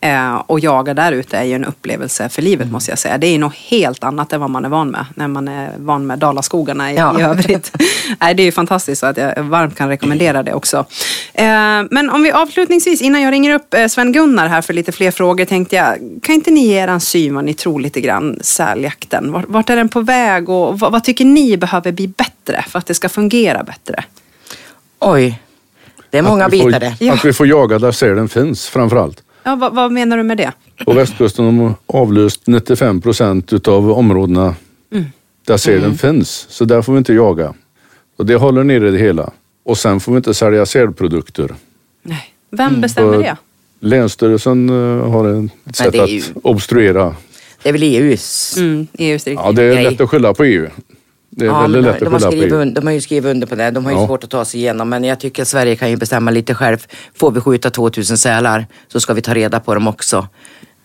[0.05, 3.19] eh, och jaga där ute är ju en upplevelse för livet måste jag säga.
[3.19, 5.71] Det är ju något helt annat än vad man är van med när man är
[5.79, 7.21] van med Dalaskogarna i, Ja.
[7.21, 7.73] i övrigt.
[8.21, 10.87] Nej, det är ju fantastiskt så att jag varmt kan rekommendera det också.
[11.35, 11.45] Eh,
[11.91, 15.45] men om vi avslutningsvis, innan jag ringer upp eh, Sven-Gunnar här för lite fler frågor,
[15.45, 19.33] tänkte jag, kan inte ni ge er en syn vad ni tror lite grann säljakten?
[19.33, 22.79] Vart, vart är den på väg och vad, vad tycker ni behöver bli bättre för
[22.79, 24.05] att det ska fungera bättre?
[24.99, 25.41] Oj,
[26.11, 27.11] det är många bitar det.
[27.11, 29.24] Att vi får jaga där sälen finns framförallt.
[29.45, 30.53] Ja, vad, vad menar du med det?
[30.85, 34.55] På västkusten har de avlyst 95 procent utav områdena
[35.47, 36.47] där sälen finns.
[36.51, 37.55] Så där får vi inte jaga.
[38.17, 39.31] Och det håller nere det hela.
[39.65, 41.55] Och sen får vi inte sälja sälprodukter.
[42.03, 42.35] Nej.
[42.51, 43.37] Vem bestämmer Och det?
[43.81, 46.11] Länsstyrelsen eh, har ett sätt att
[46.43, 47.15] obstruera.
[47.63, 49.27] Det är väl EUs Mm, EUs.
[49.27, 50.67] Ja, det är lätt att skylla på EU.
[51.37, 52.59] Det är Ja, väldigt lätt de, att har skylla på skrivit EU.
[52.61, 53.71] under, de har ju skrivit under på det.
[53.71, 54.07] De har ju Ja.
[54.07, 54.89] svårt att ta sig igenom.
[54.89, 56.87] Men jag tycker att Sverige kan ju bestämma lite själv.
[57.15, 60.29] Får vi skjuta 2000 sälar så ska vi ta reda på dem också.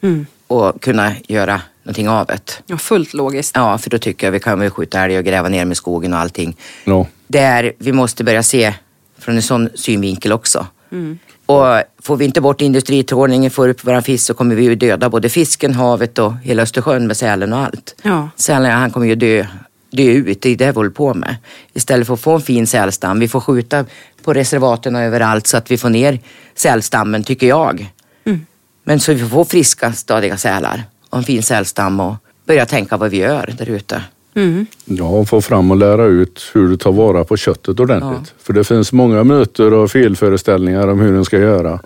[0.02, 0.26] Mm.
[0.48, 2.62] Och kunna göra någonting av det.
[2.66, 3.52] Ja, fullt logiskt.
[3.56, 6.14] Ja, för då tycker jag vi kan väl skjuta älg och gräva ner med skogen
[6.14, 6.58] och allting.
[6.84, 7.08] Ja.
[7.28, 8.74] Där vi måste börja se
[9.20, 10.68] från en sån synvinkel också.
[10.92, 11.20] Mm.
[11.46, 11.66] Och
[12.02, 15.30] får vi inte bort industritrålningen, får upp våran fisk så kommer vi ju döda både
[15.30, 17.96] fisken, havet och hela Östersjön med sälen och allt.
[18.02, 18.30] Ja.
[18.36, 19.46] Sälen han kommer ju dö,
[19.92, 21.36] dö ut, det är det vi håller på med.
[21.74, 23.20] Istället för att få en fin sälstam.
[23.20, 23.86] Vi får skjuta
[24.24, 26.20] på reservaten och överallt så att vi får ner
[26.56, 27.94] sälstammen, tycker jag.
[28.24, 28.46] Mm.
[28.84, 32.16] Men så vi får friska, stadiga sälar och en fin sälstam och
[32.46, 34.04] börja tänka vad vi gör där ute.
[34.34, 34.66] Mm.
[34.86, 38.34] Ja, få fram och lära ut hur du tar vara på köttet ordentligt.
[38.44, 41.80] För det finns många myter och felföreställningar om hur den ska göra.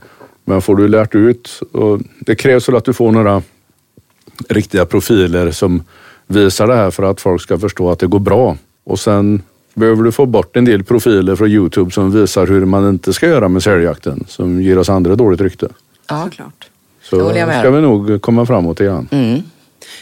[0.45, 3.41] Men får du lärt ut, och det krävs väl att du får några
[4.49, 5.83] riktiga profiler som
[6.33, 8.57] visar det här för att folk ska förstå att det går bra.
[8.85, 9.41] Och sen
[9.73, 13.27] behöver du få bort en del profiler från Youtube som visar hur man inte ska
[13.27, 15.67] göra med säljakten, som ger oss andra dåligt rykte.
[16.09, 16.23] Ja.
[16.23, 16.67] Såklart.
[17.03, 19.07] Så Det håller jag med ska vi nog komma framåt igen.
[19.11, 19.41] Mm.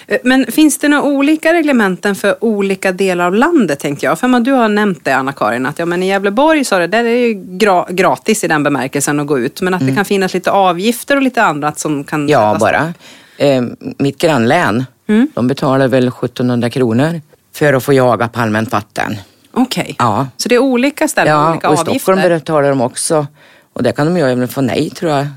[0.08, 4.20] Eh, Men finns det några olika reglementen för olika delar av landet tänkte jag?
[4.20, 7.00] För man, du har nämnt det Anna-Karin, att ja, men i Gävleborg sa det, där
[7.00, 9.62] är det ju gra gratis i den bemärkelsen att gå ut.
[9.62, 12.30] Men att det kan finnas lite avgifter och lite annat som kan Mm.
[12.32, 12.94] Ja, bara.
[13.38, 13.64] Eh,
[13.98, 15.28] mitt grannlän, Mm.
[15.36, 17.22] de betalar väl 1700 kronor
[17.54, 19.18] för att få jaga på allmänt vatten.
[19.54, 19.96] Okej.
[20.00, 22.00] Ja, Så det är olika ställen, ja olika och i avgifter?
[22.00, 23.28] Stockholm betalar de också.
[23.74, 25.28] Och där kan de ju även få nej tror jag,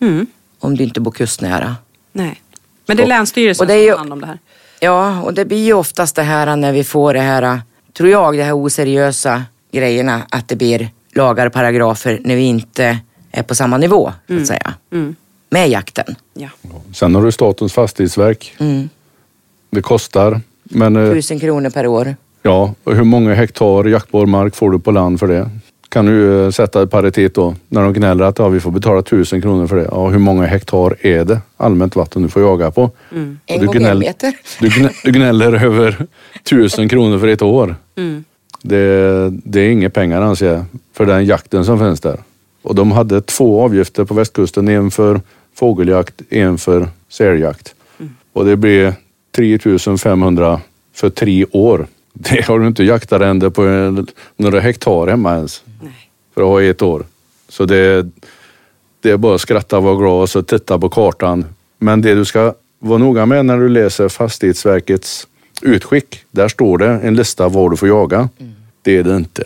[0.00, 0.26] Mm.
[0.58, 1.76] om du inte bor kustnära.
[2.12, 2.42] Nej.
[2.86, 4.38] Men det är Länsstyrelsen Och det är ju- som har hand om det här?
[4.80, 7.60] Ja, och det blir ju oftast det här när vi får det här,
[7.92, 9.42] tror jag, det här oseriösa
[9.72, 12.98] grejerna, att det blir lagar och paragrafer när vi inte
[13.32, 15.16] är på samma nivå, så att säga, Mm.
[15.50, 16.14] med jakten.
[16.34, 16.48] Ja.
[16.94, 18.54] Sen har du Statens fastighetsverk.
[18.58, 18.88] Mm.
[19.72, 20.40] Det kostar.
[20.62, 22.16] Men eh, Tusen kronor per år.
[22.42, 25.50] Ja, och hur många hektar jaktbar mark får du på land för det?
[25.88, 27.54] Kan du eh, sätta i paritet då?
[27.68, 29.88] När de gnäller att ja, vi får betala tusen kronor för det.
[29.90, 32.90] Ja, hur många hektar är det allmänt vatten du får jaga på?
[33.10, 34.32] En Och du, gång en gnäll, meter.
[34.60, 36.06] du, gnä, du gnäller över
[36.42, 37.76] tusen kronor för ett år.
[37.96, 38.24] Mm.
[38.62, 40.64] Det, det är inga pengar anser jag
[40.96, 42.18] för den jakten som finns där.
[42.62, 44.68] Och de hade två avgifter på västkusten.
[44.68, 45.20] En för
[45.54, 47.74] fågeljakt, en för säljakt.
[48.32, 48.94] Och det blev
[49.32, 50.60] 3500
[50.94, 51.86] för tre år.
[52.12, 53.62] Det har du inte jaktarrende på
[54.36, 55.62] några hektar hemma ens.
[55.82, 56.10] Nej.
[56.34, 57.04] För att ha ett år.
[57.48, 58.06] Så det,
[59.00, 61.44] det är bara att skratta vara glad och så titta på kartan.
[61.78, 65.26] Men det du ska vara noga med när du läser Fastighetsverkets
[65.62, 66.24] utskick.
[66.30, 68.28] Där står det en lista var du får jaga.
[68.82, 69.42] Det är det inte.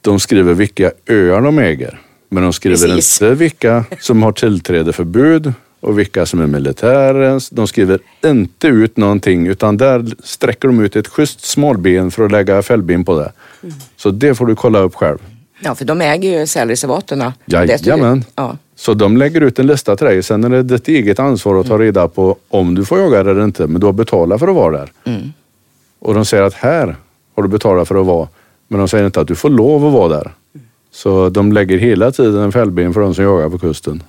[0.00, 2.00] De skriver vilka öar de äger.
[2.28, 3.22] Men de skriver Precis.
[3.22, 5.52] inte vilka som har tillträdeförbud
[5.84, 7.50] och vilka som är militärens.
[7.50, 12.32] De skriver inte ut någonting utan där sträcker de ut ett schysst smalben för att
[12.32, 13.32] lägga fällben på det.
[13.96, 15.18] Så det får du kolla upp själv.
[15.60, 17.32] Ja, för de äger ju sälreservaten.
[17.46, 18.24] Jajamän.
[18.34, 18.56] Ja.
[18.76, 20.22] Så de lägger ut en lista till dig.
[20.22, 23.44] Sen är det ditt eget ansvar att ta reda på om du får jaga eller
[23.44, 23.66] inte.
[23.66, 24.92] Men du har betalat för att vara där.
[25.04, 25.32] Mm.
[25.98, 26.96] Och de säger att här
[27.36, 28.28] har du betalat för att vara.
[28.68, 30.32] Men de säger inte att du får lov att vara där.
[30.92, 34.02] Så de lägger hela tiden en fällben för de som jagar på kusten.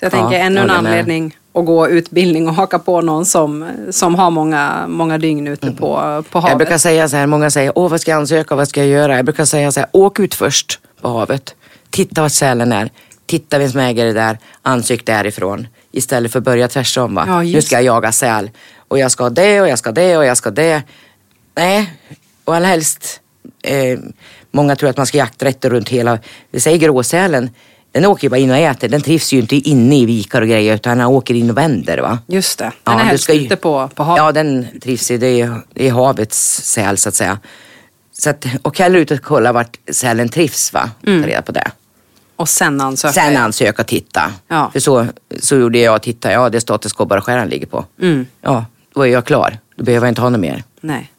[0.00, 3.26] Så jag Ja, tänker ännu jag en anledning att gå utbildning och haka på någon
[3.26, 5.74] som, som har många, många dygn ute på,
[6.30, 6.58] på Jag havet.
[6.58, 9.16] brukar säga så här, många säger, åh vad ska jag ansöka, vad ska jag göra?
[9.16, 11.54] Jag brukar säga så här, åk ut först på havet.
[11.90, 12.90] Titta vad sälen är.
[13.26, 14.38] Titta vem som äger det där.
[14.62, 15.66] Ansök därifrån.
[15.92, 17.14] Istället för att börja tvärsom.
[17.14, 17.24] Va?
[17.28, 18.50] Ja, nu ska jag jaga säl.
[18.88, 20.82] Och jag ska ha det och jag ska det och jag ska det.
[21.56, 21.92] Nej,
[22.44, 23.20] och allra helst.
[23.62, 23.98] Eh,
[24.50, 26.18] många tror att man ska jakta rätt runt hela.
[26.50, 27.50] Vi säger gråsälen.
[27.92, 28.88] Den åker ju bara in och äter.
[28.88, 31.98] Den trivs ju inte inne i vikar och grejer utan den åker in och vänder.
[31.98, 32.18] Va?
[32.26, 34.18] Just det, den Ja, är helst ute på, på havet.
[34.18, 35.18] Ja, den trivs ju.
[35.18, 37.38] Det är, är havets säl så att säga.
[38.12, 40.90] Så att, och hellre ut och kolla vart sälen trivs va.
[41.04, 41.70] Ta reda på det.
[42.36, 43.12] Och sen ansöka.
[43.12, 44.32] Sen ansöka och titta.
[44.48, 44.70] Ja.
[44.72, 45.06] För så,
[45.40, 46.02] så gjorde jag.
[46.02, 47.84] Titta, ja det är statens Skobbareskäran ligger på.
[48.02, 48.26] Mm.
[48.42, 48.64] Ja,
[48.94, 49.58] då är jag klar.
[49.76, 50.62] Då behöver jag inte ha något mer.
[50.80, 51.10] Nej.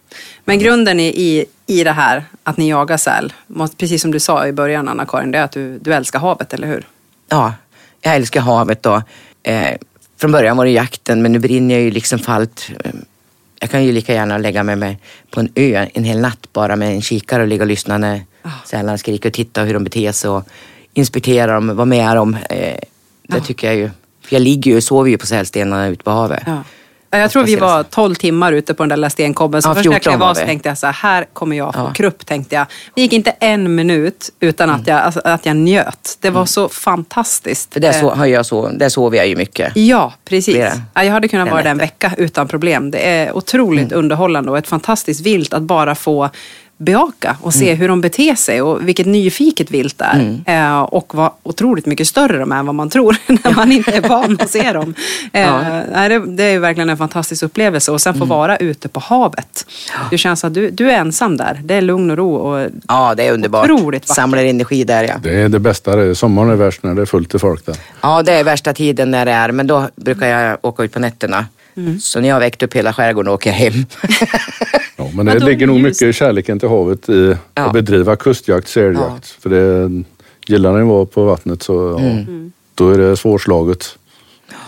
[0.46, 3.34] Men grunden i, i, i det här, att ni jagar säl,
[3.78, 6.68] precis som du sa i början Anna-Karin, det är att du, du älskar havet, eller
[6.68, 6.88] hur?
[7.30, 7.54] Ja,
[8.02, 9.02] jag älskar havet och
[9.44, 9.78] eh,
[10.18, 12.72] från början var det jakten men nu brinner jag ju liksom för allt.
[13.60, 14.96] Jag kan ju lika gärna lägga mig med
[15.32, 18.22] på en ö en hel natt bara med en kikare och ligga och lyssna när
[18.44, 18.50] Ah.
[18.66, 20.44] sälarna skriker och titta hur de beter sig och
[20.94, 22.38] inspektera dem, vara med dem.
[22.50, 23.40] Eh, det Ja.
[23.40, 23.90] tycker jag ju.
[24.22, 26.44] För jag ligger ju och sover ju på sälstenarna ute på havet.
[26.46, 26.64] Ja.
[27.14, 27.84] Ja, Jag tror vi var där.
[27.84, 29.62] 12 timmar ute på den där lilla stenkobben.
[29.62, 31.26] Så Ja, först när jag 14 klev var av så tänkte jag så här, här
[31.34, 31.94] kommer jag få Ja.
[31.94, 32.66] krupp, tänkte jag.
[32.96, 36.18] Det gick inte en minut utan att, jag, alltså, att jag njöt.
[36.22, 37.74] Det var så fantastiskt.
[37.74, 39.72] För där, så, Eh, har jag så, där sover jag ju mycket.
[39.76, 40.56] Ja, precis.
[40.56, 42.92] Flera Ja, jag hade kunnat vara där en vecka utan problem.
[42.92, 46.30] Det är otroligt underhållande och ett fantastiskt vilt att bara få
[46.84, 50.06] bejaka och se hur de beter sig och vilket nyfiket vilt det
[50.46, 50.70] är.
[50.72, 53.92] Eh, och vad otroligt mycket större de är än vad man tror när man inte
[53.92, 54.94] är van att se dem.
[55.34, 55.82] Eh, Ja.
[55.94, 59.66] nej, det, det är verkligen en fantastisk upplevelse och sen få vara ute på havet.
[60.10, 61.62] Det känns att du, du är ensam där.
[61.64, 63.70] Det är lugn och ro och Ja, det är underbart.
[63.70, 64.16] Otroligt vackert.
[64.16, 65.14] Samlar energi där ja.
[65.24, 65.96] Det är det bästa.
[65.96, 67.76] det är- Sommaren är värst när det är fullt i folk där.
[68.02, 71.00] Ja, det är värsta tiden när det är, men då brukar jag åka ut på
[71.00, 71.46] nätterna.
[71.78, 72.00] Mm.
[72.00, 73.74] Så när jag har väckt upp hela skärgården åker jag hem.
[74.98, 77.62] Ja, men det ligger nog mycket i kärleken till havet i Ja.
[77.66, 79.28] att bedriva kustjakt, säljakt.
[79.30, 79.90] För det,
[80.48, 82.52] gillar ni att vara på vattnet så ja, Mm.
[82.76, 83.98] då är det svårslaget.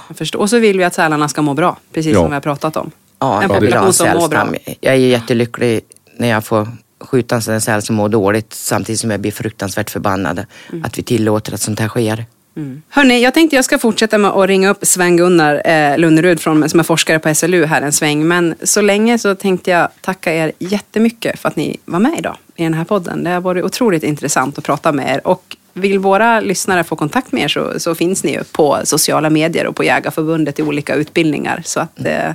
[0.07, 0.39] jag förstår.
[0.39, 2.19] Och så vill vi att sälarna ska må bra, precis Ja.
[2.19, 2.91] som vi har pratat om.
[3.19, 4.47] Ja, en population som mår bra.
[4.81, 5.81] Jag är jättelycklig
[6.17, 6.67] när jag får
[7.01, 10.85] skjuta en säl som mår dåligt samtidigt som jag blir fruktansvärt förbannad Mm.
[10.85, 12.25] att vi tillåter att sånt här sker.
[12.55, 12.81] Mm.
[12.89, 16.79] Hörni, jag tänkte jag ska fortsätta med att ringa upp Sven-Gunnar eh, Lunnerud från, som
[16.79, 18.27] är forskare på SLU här en sväng.
[18.27, 22.37] Men så länge så tänkte jag tacka er jättemycket för att ni var med idag
[22.55, 23.23] i den här podden.
[23.23, 25.27] Det har varit otroligt intressant att prata med er.
[25.27, 29.29] Och vill våra lyssnare få kontakt med er så, så finns ni ju på sociala
[29.29, 31.61] medier och på Jägarförbundet i olika utbildningar.
[31.65, 32.31] Så att, eh,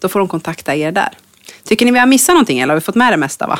[0.00, 1.10] då får de kontakta er där.
[1.64, 3.46] Tycker ni vi har missat någonting eller har vi fått med det mesta?
[3.46, 3.58] va?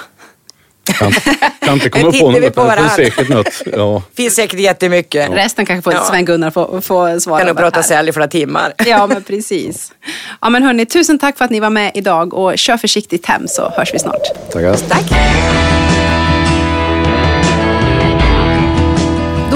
[0.85, 1.13] Kan,
[1.61, 3.63] kan inte komma på något, på det finns säkert något.
[3.73, 4.03] Ja.
[4.17, 5.31] finns säkert jättemycket.
[5.31, 6.05] Resten kanske får Ja.
[6.05, 7.83] Sven-Gunnar få, få svara kan nog prata här.
[7.83, 8.73] säl i flera timmar.
[8.87, 9.93] Ja, men precis.
[10.41, 13.49] Ja, men hörni, tusen tack för att ni var med idag och kör försiktigt hem
[13.49, 14.51] så hörs vi snart.
[14.53, 14.77] Tackar.
[14.77, 15.13] Tack.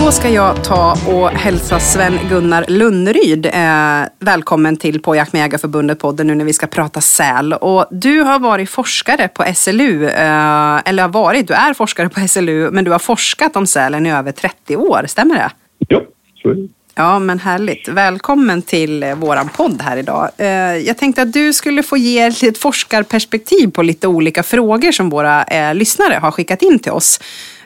[0.07, 5.99] Då ska jag ta och hälsa Sven-Gunnar Lunneryd eh, välkommen till På jakt med Jägarförbundet
[5.99, 7.53] podden nu när vi ska prata säl.
[7.53, 12.29] Och du har varit forskare på SLU, eh, eller har varit, du är forskare på
[12.29, 15.51] SLU, men du har forskat om sälen i över 30 år, stämmer det?
[15.89, 16.03] Ja,
[16.43, 16.69] så är det.
[16.99, 17.89] Ja, men härligt.
[17.89, 20.31] Välkommen till eh, våran podd här idag.
[20.37, 25.11] Eh, Jag tänkte att du skulle få ge ett forskarperspektiv på lite olika frågor som
[25.11, 27.21] våra eh, lyssnare har skickat in till oss.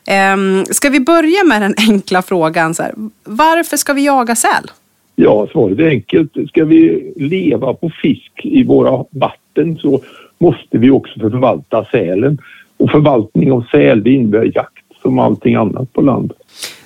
[0.06, 2.74] Eh, Ska vi börja med den enkla frågan?
[2.74, 2.92] Så här,
[3.24, 4.70] varför ska vi jaga säl?
[5.16, 6.32] Ja, svaret är enkelt.
[6.48, 10.00] Ska vi leva på fisk i våra vatten så
[10.38, 12.38] måste vi också förvalta sälen.
[12.76, 16.32] Och förvaltning av säl det innebär jakt som allting annat på land.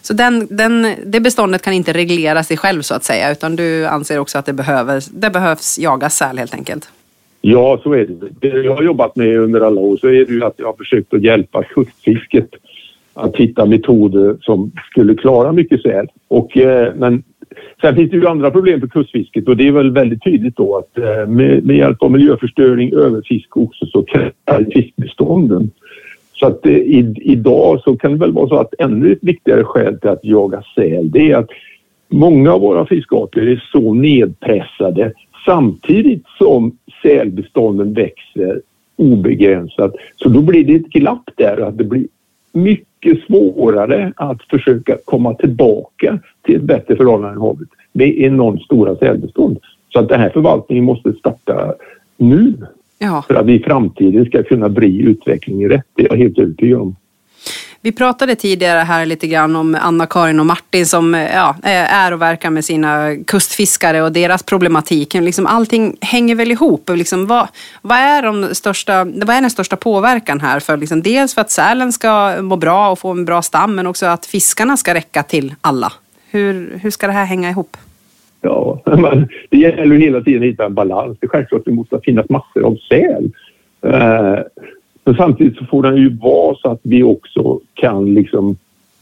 [0.02, 3.86] Så den, den, det beståndet kan inte reglera sig själv så att säga, utan du
[3.86, 6.88] anser också att det, behöver, det behövs jagas säl helt enkelt?
[7.40, 8.28] Ja, så är det.
[8.40, 10.72] Det jag har jobbat med under alla år så är det ju att jag har
[10.72, 12.48] försökt att hjälpa kustfisket
[13.14, 16.06] att hitta metoder som skulle klara mycket säl.
[16.28, 17.22] Och, eh, men
[17.80, 20.76] sen finns det ju andra problem för kustfisket och det är väl väldigt tydligt då
[20.76, 25.70] att eh, med, med hjälp av miljöförstöring, överfiske också så kräver fiskbestånden.
[26.32, 29.64] Så att eh, i, idag så kan det väl vara så att ännu ett viktigare
[29.64, 31.50] skäl till att jaga säl det är att
[32.08, 35.12] många av våra fiskarter är så nedpressade
[35.46, 38.60] samtidigt som sälbestånden växer
[38.96, 39.94] obegränsat.
[40.16, 42.06] Så då blir det ett glapp där att det blir
[42.52, 42.93] mycket
[43.26, 49.58] svårare att försöka komma tillbaka till ett bättre förhållande i havet med enormt stora sälbestånd.
[49.88, 51.74] Så att den här förvaltningen måste starta
[52.16, 52.54] nu
[52.98, 53.24] Ja.
[53.28, 55.86] för att vi i framtiden ska kunna bli utvecklingen rätt.
[55.94, 56.96] Det är jag helt övertygad om.
[57.84, 62.12] Vi pratade tidigare här lite grann om Anna-Karin och Martin som eh, ja, eh, är
[62.12, 65.14] och verkar med sina kustfiskare och deras problematik.
[65.14, 66.90] Liksom allting hänger väl ihop.
[66.94, 67.48] Liksom vad,
[67.82, 70.60] vad, är de största, vad är den största påverkan här?
[70.60, 73.86] För liksom dels för att sälen ska må bra och få en bra stam men
[73.86, 75.92] också att fiskarna ska räcka till alla.
[76.30, 77.76] Hur, hur ska det här hänga ihop?
[78.40, 81.18] Ja, men det gäller hela tiden att hitta en balans.
[81.20, 83.30] Det är självklart att det måste finnas massor av säl.
[83.82, 84.38] Eh,
[85.04, 88.56] men samtidigt så får den ju vara så att vi också kan liksom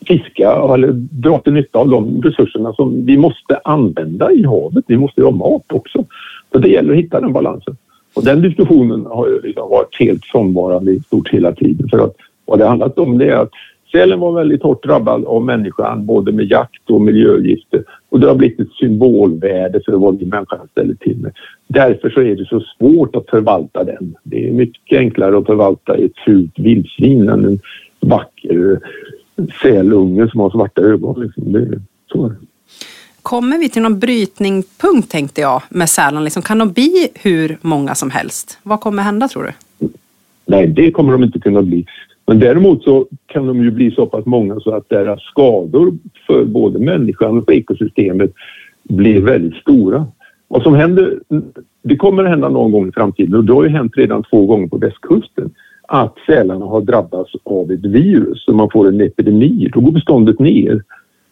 [0.07, 4.85] fiska eller dra till nytta av de resurserna som vi måste använda i havet.
[4.87, 6.05] Vi måste ju ha mat också.
[6.53, 7.77] Så det gäller att hitta den balansen.
[8.15, 11.89] Och den diskussionen har ju liksom varit helt frånvarande i stort hela tiden.
[11.89, 13.51] För att vad det handlat om det är att
[13.93, 17.85] sälen var väldigt hårt drabbad av människan både med jakt och miljögifter.
[18.09, 21.33] Och det har blivit ett symbolvärde för vad vi människan ställer till med.
[21.67, 24.15] Därför så är det så svårt att förvalta den.
[24.23, 27.61] Det är mycket enklare att förvalta ett fult vildsvin än en
[28.03, 28.81] vacker
[29.63, 31.21] sälunge som har svarta ögon.
[31.21, 31.53] Liksom.
[31.53, 31.81] Det,
[32.13, 32.37] så är det.
[33.23, 36.25] Kommer vi till någon brytningspunkt tänkte jag med sälen?
[36.25, 38.59] Liksom, kan de bli hur många som helst?
[38.63, 39.53] Vad kommer hända tror du?
[40.47, 41.87] Nej, det kommer de inte kunna bli.
[42.27, 45.93] Men däremot så kan de ju bli så pass många så att deras skador
[46.27, 48.33] för både människan och ekosystemet
[48.83, 50.07] blir väldigt stora.
[50.49, 51.21] Vad som händer,
[51.83, 54.47] det kommer att hända någon gång i framtiden och det har ju hänt redan två
[54.47, 55.51] gånger på västkusten
[55.95, 59.71] att sälarna har drabbats av ett virus så man får en epidemi.
[59.73, 60.83] Då går beståndet ner.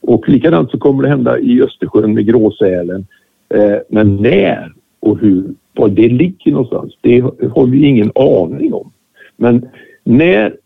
[0.01, 3.07] Och likadant så kommer det hända i Östersjön med gråsälen.
[3.55, 5.45] Eh, men när och hur,
[5.75, 7.21] var det ligger någonstans, det
[7.55, 8.93] har vi ingen aning om.
[9.37, 9.69] Men
[10.05, 10.57] när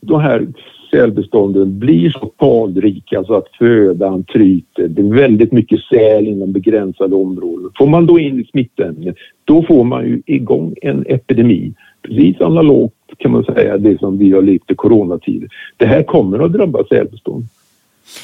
[0.00, 0.48] de här
[0.90, 7.16] sälbestånden blir så talrika så att födan tryter, det är väldigt mycket säl inom begränsade
[7.16, 7.70] områden.
[7.78, 9.14] Får man då in smittämnen,
[9.44, 11.74] då får man ju igång en epidemi.
[12.02, 15.48] Precis analogt kan man säga det som vi har levt i coronatider.
[15.76, 17.44] Det här kommer att drabba sälbestånd.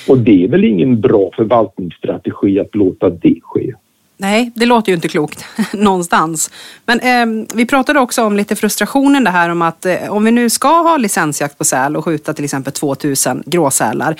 [0.08, 3.72] Och det är väl ingen bra förvaltningsstrategi att låta det ske.
[4.18, 6.50] Nej, det låter ju inte klokt någonstans.
[6.86, 10.30] Men eh, vi pratade också om lite frustrationen det här om att eh, om vi
[10.30, 14.16] nu ska ha licensjakt på säl och skjuta till exempel 2000 gråsälar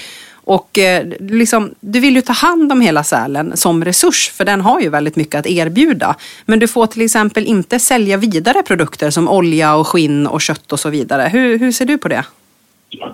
[0.47, 4.61] och eh, liksom, du vill ju ta hand om hela sälen som resurs för den
[4.61, 6.17] har ju väldigt mycket att erbjuda.
[6.47, 10.73] Men du får till exempel inte sälja vidare produkter som olja och skinn och kött
[10.73, 11.29] och så vidare.
[11.29, 12.25] Hur, hur ser du på det?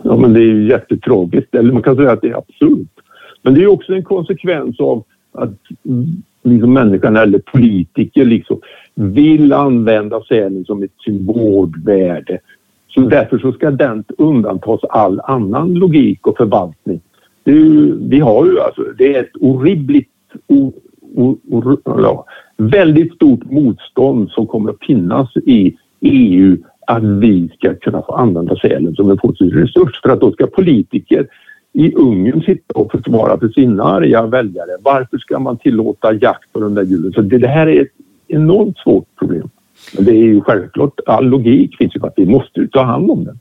[0.03, 1.55] Ja, men det är ju jättetråkigt.
[1.55, 2.89] Eller man kan säga att det är absurt.
[3.43, 5.59] Men det är också en konsekvens av att
[5.89, 8.61] mm, liksom människan eller politiker liksom
[8.95, 12.39] vill använda sälen som ett symbolvärde.
[12.89, 17.01] Så därför så ska den undantas all annan logik och förvaltning.
[17.45, 20.11] Ju, vi har ju alltså, det är ett horribligt,
[20.47, 20.72] o,
[21.14, 22.24] o, o, ja,
[22.57, 28.57] väldigt stort motstånd som kommer att finnas i EU att vi ska kunna få använda
[28.57, 31.26] sälen som en positiv resurs för att då ska politiker
[31.72, 34.70] i Ungern sitta och försvara för sina arga väljare.
[34.80, 37.12] Varför ska man tillåta jakt på de där djuren?
[37.12, 37.93] Så det, det här är ett
[38.28, 39.51] enormt svårt problem.
[39.97, 43.11] Men det är ju självklart, all logik finns ju för att vi måste ta hand
[43.11, 43.38] om den.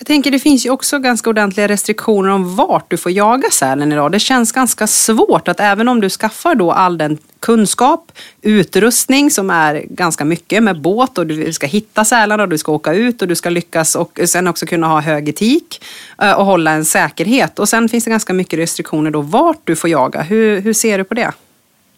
[0.00, 3.92] Jag tänker det finns ju också ganska ordentliga restriktioner om vart du får jaga sälen
[3.92, 4.12] idag.
[4.12, 9.50] Det känns ganska svårt att även om du skaffar då all den kunskap, utrustning som
[9.50, 13.22] är ganska mycket med båt och du ska hitta sälarna och du ska åka ut
[13.22, 15.84] och du ska lyckas och sen också kunna ha hög etik
[16.22, 17.58] eh, och hålla en säkerhet.
[17.58, 20.22] Och sen finns det ganska mycket restriktioner då vart du får jaga.
[20.22, 21.32] Hur, hur ser du på det?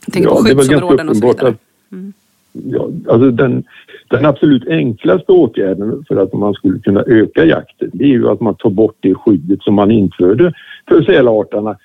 [0.05, 1.55] Jag tänker ja, på skyddsområden och så vidare.
[1.93, 2.13] Mm.
[2.53, 3.65] Ja, alltså den,
[4.11, 8.41] den absolut enklaste åtgärden för att man skulle kunna öka jakten det är ju att
[8.41, 10.53] man tar bort det skyddet som man införde
[10.89, 11.77] för sälarterna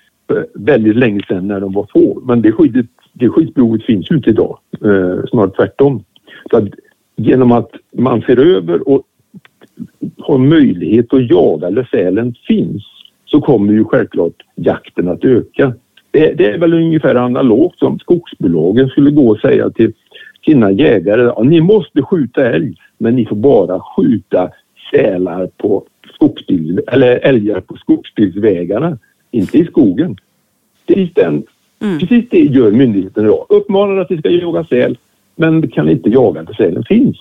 [0.53, 2.21] väldigt länge sedan när de var få.
[2.25, 6.03] Men det, skyddet, det skyddsbehovet finns ju inte idag, eh, snarare tvärtom.
[6.51, 6.63] Så att
[7.15, 9.03] genom att man ser över och
[10.17, 12.83] har möjlighet att jaga där sälen finns
[13.25, 15.73] så kommer ju självklart jakten att öka.
[16.11, 19.93] Det, det är väl ungefär analogt som skogsbolagen skulle gå och säga till
[20.47, 24.49] sina jägare ja, ni måste skjuta älg men ni får bara skjuta
[24.91, 25.83] sälar på
[26.13, 28.97] skogsbil, eller älgar på skogsbilsvägarna,
[29.31, 30.17] inte i skogen.
[30.87, 31.43] Precis, den,
[31.79, 31.99] mm.
[31.99, 33.45] precis det gör myndigheten idag.
[33.49, 34.97] Uppmanar att vi ska jaga säl
[35.35, 37.17] men kan inte jaga där sälen finns.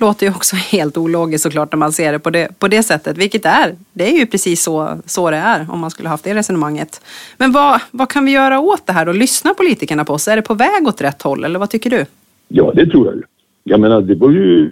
[0.00, 3.18] Låter ju också helt ologiskt såklart när man ser det på det, på det sättet,
[3.18, 6.34] vilket är, det är ju precis så, så det är om man skulle haft det
[6.34, 7.00] resonemanget.
[7.36, 9.12] Men vad, vad kan vi göra åt det här då?
[9.12, 10.28] Lyssnar politikerna på oss?
[10.28, 12.04] Är det på väg åt rätt håll eller vad tycker du?
[12.52, 13.22] Ja, det tror jag ju.
[13.64, 14.70] Jag menar, det var ju...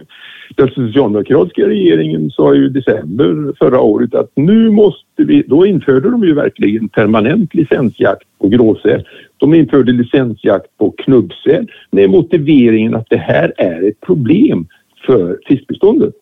[0.57, 5.43] Den socialdemokratiska regeringen sa ju i december förra året att nu måste vi...
[5.47, 9.09] Då införde de ju verkligen permanent licensjakt på gråsäl.
[9.37, 14.67] De införde licensjakt på knubbsäl med motiveringen att det här är ett problem
[15.07, 16.15] för fiskbeståndet.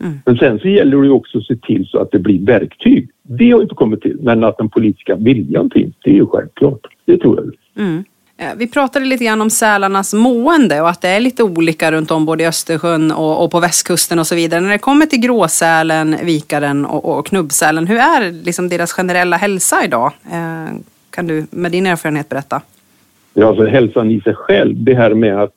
[0.00, 0.18] Mm.
[0.26, 3.08] Men sen så gäller det ju också att se till så att det blir verktyg.
[3.22, 6.86] Det har inte kommit till, men att den politiska viljan finns, det är ju självklart.
[7.04, 7.84] Det tror jag.
[7.86, 8.04] Mm.
[8.38, 12.10] Eh, vi pratade lite grann om sälarnas mående och att det är lite olika runt
[12.10, 14.60] om både i Östersjön och, och på västkusten och så vidare.
[14.60, 19.84] När det kommer till gråsälen, vikaren och, och knubbsälen, hur är liksom deras generella hälsa
[19.84, 20.12] idag?
[20.32, 20.74] Eh,
[21.10, 22.62] kan du med din erfarenhet berätta?
[23.34, 25.52] Ja, alltså hälsan i sig själv, det här med att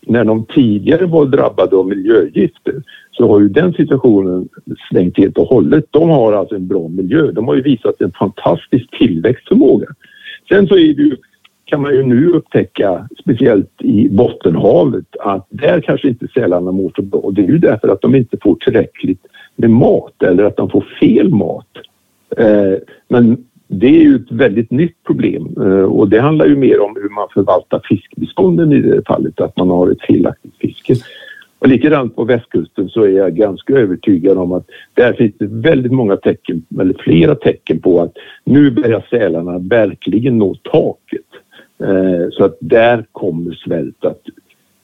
[0.00, 2.82] när de tidigare var drabbade av miljögifter
[3.12, 4.48] så har ju den situationen
[4.90, 5.84] svängt helt och hållet.
[5.90, 7.32] De har alltså en bra miljö.
[7.32, 9.86] De har ju visat en fantastisk tillväxtförmåga.
[10.48, 11.16] Sen så är det ju
[11.68, 17.02] kan man ju nu upptäcka, speciellt i Bottenhavet, att där kanske inte sälarna mår så
[17.02, 17.30] bra.
[17.32, 19.20] Det är ju därför att de inte får tillräckligt
[19.56, 21.68] med mat eller att de får fel mat.
[22.36, 22.74] Eh,
[23.08, 26.96] men det är ju ett väldigt nytt problem eh, och det handlar ju mer om
[27.02, 30.94] hur man förvaltar fiskbestånden i det fallet, att man har ett felaktigt fiske.
[31.58, 35.92] Och likadant på västkusten så är jag ganska övertygad om att där finns det väldigt
[35.92, 38.12] många tecken, eller flera tecken på att
[38.44, 41.26] nu börjar sälarna verkligen nå taket.
[41.80, 44.22] Eh, så att där kommer svält att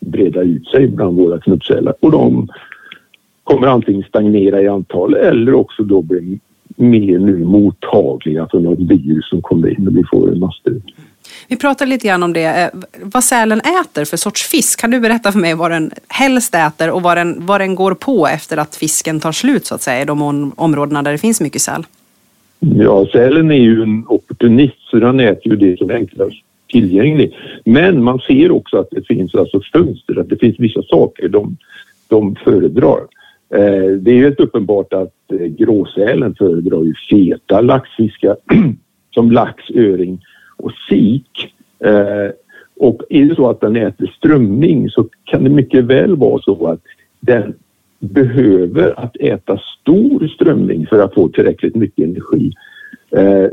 [0.00, 2.48] breda ut sig bland våra knubbsälar och de
[3.44, 6.38] kommer antingen stagnera i antal eller också då bli
[6.76, 10.82] mer nu mottagliga för något virus som kommer in och vi får en massdöd.
[11.48, 12.68] Vi pratade lite grann om det, eh,
[13.02, 14.80] vad sälen äter för sorts fisk.
[14.80, 17.94] Kan du berätta för mig vad den helst äter och vad den, vad den går
[17.94, 21.18] på efter att fisken tar slut så att säga i de om, områdena där det
[21.18, 21.86] finns mycket säl?
[22.60, 26.44] Ja, sälen är ju en opportunist så den äter ju det som är enklast
[26.74, 31.28] tillgänglig, Men man ser också att det finns alltså fönster, att det finns vissa saker
[31.28, 31.56] de,
[32.08, 33.00] de föredrar.
[33.54, 38.36] Eh, det är helt uppenbart att eh, gråsälen föredrar ju feta laxfiskar
[39.14, 40.20] som lax, öring
[40.56, 41.54] och sik.
[41.84, 42.30] Eh,
[42.76, 46.66] och är det så att den äter strömming så kan det mycket väl vara så
[46.66, 46.80] att
[47.20, 47.54] den
[47.98, 52.52] behöver att äta stor strömming för att få tillräckligt mycket energi.
[53.10, 53.48] Eh,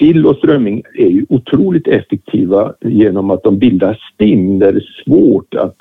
[0.00, 5.02] Sill och strömming är ju otroligt effektiva genom att de bildar stim där det är
[5.04, 5.76] svårt att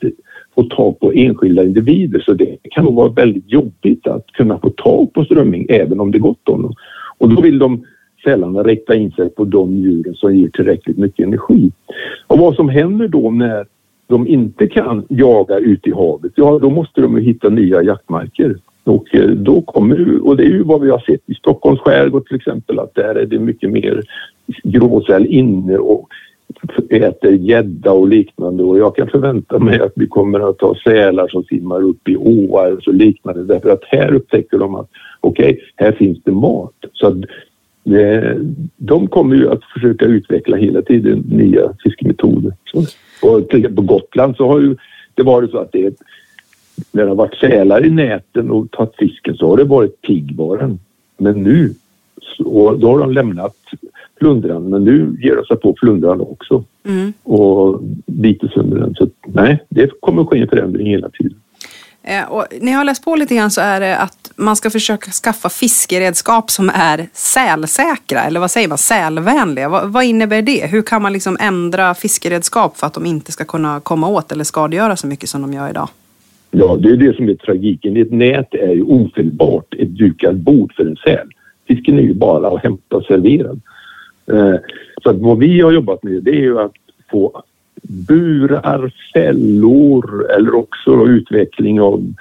[0.55, 4.70] få tag på enskilda individer så det kan nog vara väldigt jobbigt att kunna få
[4.70, 6.74] tag på strömming även om det är gott om dem.
[7.17, 7.86] Och då vill de
[8.24, 11.72] sällan rikta in sig på de djuren som ger tillräckligt mycket energi.
[12.28, 13.65] Och vad som händer då när
[14.07, 18.55] de inte kan jaga ute i havet, ja då måste de hitta nya jaktmarker.
[18.84, 22.27] Och eh, då kommer, och det är ju vad vi har sett i Stockholms skärgård
[22.27, 24.03] till exempel, att där är det mycket mer
[24.63, 26.07] gråsäl inne och
[26.89, 31.27] äter gädda och liknande och jag kan förvänta mig att vi kommer att ha sälar
[31.27, 35.53] som simmar upp i åar och så liknande därför att här upptäcker de att okej,
[35.53, 36.75] okay, här finns det mat.
[36.93, 37.15] Så att
[37.84, 38.38] det,
[38.77, 42.53] de kommer ju att försöka utveckla hela tiden nya fiskemetoder.
[42.71, 42.84] Så,
[43.27, 44.75] och till på Gotland så har ju
[45.15, 45.93] det varit så att det
[46.91, 50.80] när det har varit sälar i näten och tagit fisken så har det varit piggvaren.
[51.17, 51.73] Men nu,
[52.21, 53.55] så, då har de lämnat
[54.19, 57.13] flundran men nu ger de sig på flundran också mm.
[57.23, 58.95] och biter sönder den.
[58.95, 61.39] Så nej, det kommer ske en förändring hela tiden.
[62.03, 64.69] Eh, och när jag har läst på lite grann så är det att man ska
[64.69, 69.69] försöka skaffa fiskeredskap som är sälsäkra, eller vad säger man, sälvänliga.
[69.69, 70.65] Vad, vad, innebär det?
[70.67, 74.43] Hur kan man liksom ändra fiskeredskap för att de inte ska kunna komma åt eller
[74.43, 75.89] skadegöra så mycket som de gör idag?
[76.52, 77.97] Ja, det är det som är tragiken.
[77.97, 81.28] Ett nät är ju ofelbart ett dukat bord för en säl.
[81.68, 84.56] Fisken är ju bara att hämta och eh,
[85.04, 86.74] så att vad vi har jobbat med det är ju att
[87.12, 87.43] få
[87.82, 92.14] burar, fällor eller också utveckling av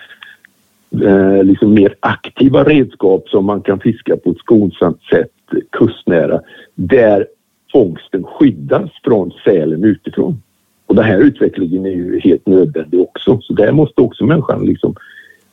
[1.03, 5.31] eh, liksom mer aktiva redskap som man kan fiska på ett skonsamt sätt
[5.71, 6.41] kustnära
[6.75, 7.27] där
[7.73, 10.43] fångsten skyddas från sälen utifrån.
[10.89, 13.41] Och den här utvecklingen är ju helt nödvändig också.
[13.41, 14.95] Så där måste också människan liksom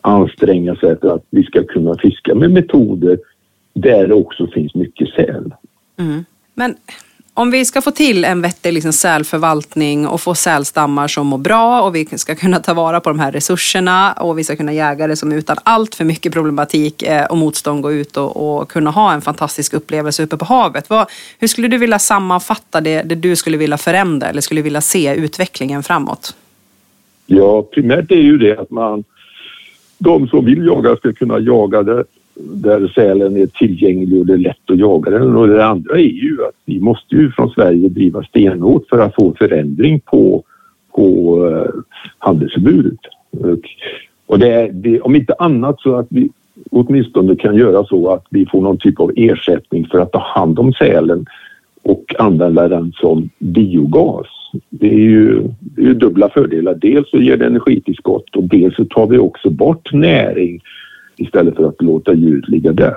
[0.01, 3.19] anstränga sig för att vi ska kunna fiska med metoder
[3.73, 5.53] där det också finns mycket säl.
[5.97, 6.25] Mm.
[6.53, 6.75] Men
[7.37, 11.81] om vi ska få till en vettig liksom sälförvaltning och få sälstammar som mår bra
[11.81, 15.07] och vi ska kunna ta vara på de här resurserna och vi ska kunna jägare
[15.11, 18.91] det som utan allt för mycket problematik eh, och motstånd gå ut och, och kunna
[18.91, 20.89] ha en fantastisk upplevelse uppe på havet.
[20.89, 21.07] Vad,
[21.39, 25.15] hur skulle du vilja sammanfatta det, det du skulle vilja förändra eller skulle vilja se
[25.15, 26.35] utvecklingen framåt?
[27.25, 29.03] Ja, primärt är ju det att man
[29.97, 32.03] de som vill jaga ska kunna jaga det
[32.35, 35.35] där sälen är tillgänglig och det är lätt att jaga den.
[35.35, 39.15] Och det andra är ju att vi måste ju från Sverige driva stenhårt för att
[39.15, 40.43] få förändring på,
[40.95, 41.81] på eh,
[42.17, 42.99] handelsförbudet.
[43.31, 43.59] Och,
[44.25, 46.29] och det, det, om inte annat så att vi
[46.71, 50.59] åtminstone kan göra så att vi får någon typ av ersättning för att ta hand
[50.59, 51.25] om sälen
[51.83, 54.27] och använda den som biogas.
[54.69, 56.75] Det är ju, det är ju dubbla fördelar.
[56.75, 60.61] Dels så ger det energitillskott och dels så tar vi också bort näring
[61.17, 62.95] istället för att låta djuret ligga där.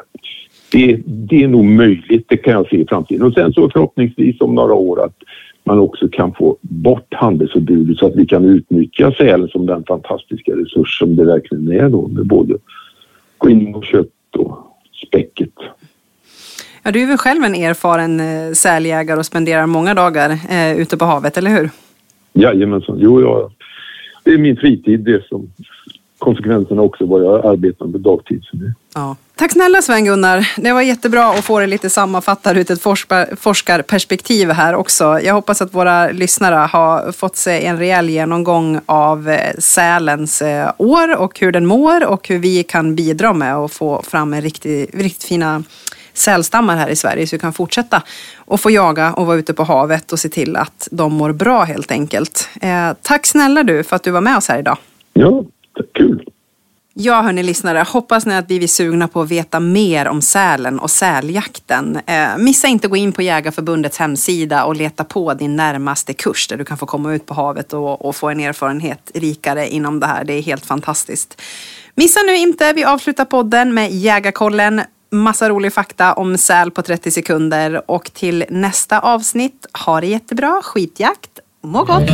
[0.73, 3.27] Det, det är nog möjligt, det kan jag se i framtiden.
[3.27, 5.17] Och sen så förhoppningsvis om några år att
[5.65, 10.53] man också kan få bort handelsförbudet så att vi kan utnyttja sälen som den fantastiska
[10.53, 12.55] resurs som det verkligen är då med både
[13.39, 14.59] skinn och kött och
[15.07, 15.53] späcket.
[16.83, 20.97] Ja, du är väl själv en erfaren eh, säljägare och spenderar många dagar eh, ute
[20.97, 21.71] på havet, eller hur?
[22.33, 23.51] Jajamensan, jo, ja.
[24.25, 25.51] det är min fritid det som
[26.19, 28.43] konsekvenserna också vad jag arbetar med dagtid.
[28.45, 28.75] Så det.
[28.95, 29.17] Ja.
[29.35, 30.49] Tack snälla Sven-Gunnar.
[30.57, 32.83] Det var jättebra att få det lite sammanfattat ur ett
[33.41, 35.21] forskarperspektiv här också.
[35.21, 40.71] Jag hoppas att våra lyssnare har fått sig en rejäl genomgång av eh, sälens eh,
[40.79, 44.41] år och hur den mår och hur vi kan bidra med att få fram en
[44.41, 45.63] riktigt, riktigt fina
[46.13, 48.03] sälstammar här i Sverige så vi kan fortsätta
[48.37, 51.65] och få jaga och vara ute på havet och se till att de mår bra
[51.65, 52.49] helt enkelt.
[52.61, 54.79] Eh, tack snälla du för att du var med oss här idag.
[55.13, 55.45] Ja.
[57.01, 60.79] Ja, hörni lyssnare, hoppas ni att vi är sugna på att veta mer om sälen
[60.79, 62.01] och säljakten.
[62.07, 66.49] Eh, missa inte att gå in på Jägarförbundets hemsida och leta på din närmaste kurs
[66.49, 70.01] där du kan få komma ut på havet och, och få en erfarenhet rikare inom
[70.01, 70.25] det här.
[70.25, 71.43] Det är helt fantastiskt.
[71.95, 74.81] Missa nu inte, vi avslutar podden med Jägarkollen
[75.11, 80.61] massa rolig fakta om säl på 30 sekunder och till nästa avsnitt, ha det jättebra,
[80.65, 82.11] skitjakt, må gott!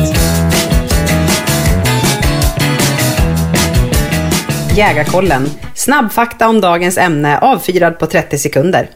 [4.75, 5.45] Jägarkollen,
[5.75, 8.89] snabbfakta om dagens ämne avfyrad på 30 sekunder.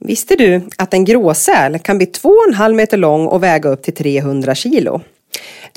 [0.00, 4.54] Visste du att en gråsäl kan bli 2,5 meter lång och väga upp till 300
[4.54, 5.00] kilo?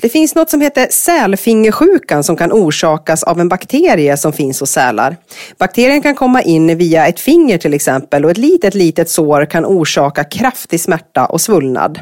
[0.02, 4.70] Det finns något som heter sälfingersjukan som kan orsakas av en bakterie som finns hos
[4.70, 5.16] sälar.
[5.58, 9.64] Bakterien kan komma in via ett finger till exempel och ett litet, litet sår kan
[9.66, 12.00] orsaka kraftig smärta och svullnad.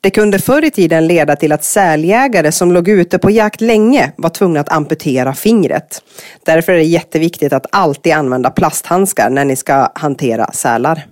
[0.00, 4.12] Det kunde förr i tiden leda till att säljägare som låg ute på jakt länge
[4.16, 6.02] var tvungna att amputera fingret.
[6.44, 11.06] Därför är det jätteviktigt att alltid använda plasthandskar när ni ska hantera sälar.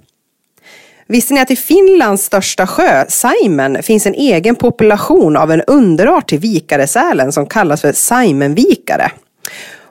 [1.06, 6.28] Visste ni att i Finlands största sjö, Saimen, finns en egen population av en underart
[6.28, 9.10] till vikaresälen som kallas för Saimenvikare.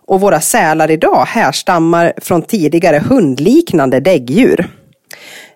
[0.05, 4.70] Och våra sälar idag härstammar från tidigare hundliknande däggdjur.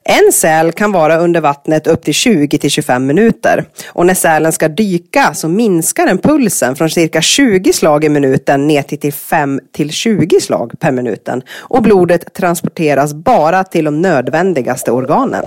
[0.09, 3.65] En säl kan vara under vattnet upp till 20 till 25 minuter.
[3.87, 8.67] Och när sälen ska dyka så minskar den pulsen från cirka 20 slag i minuten
[8.67, 11.41] ner till 5 till 20 slag per minuten.
[11.57, 15.43] Och blodet transporteras bara till de nödvändigaste organen.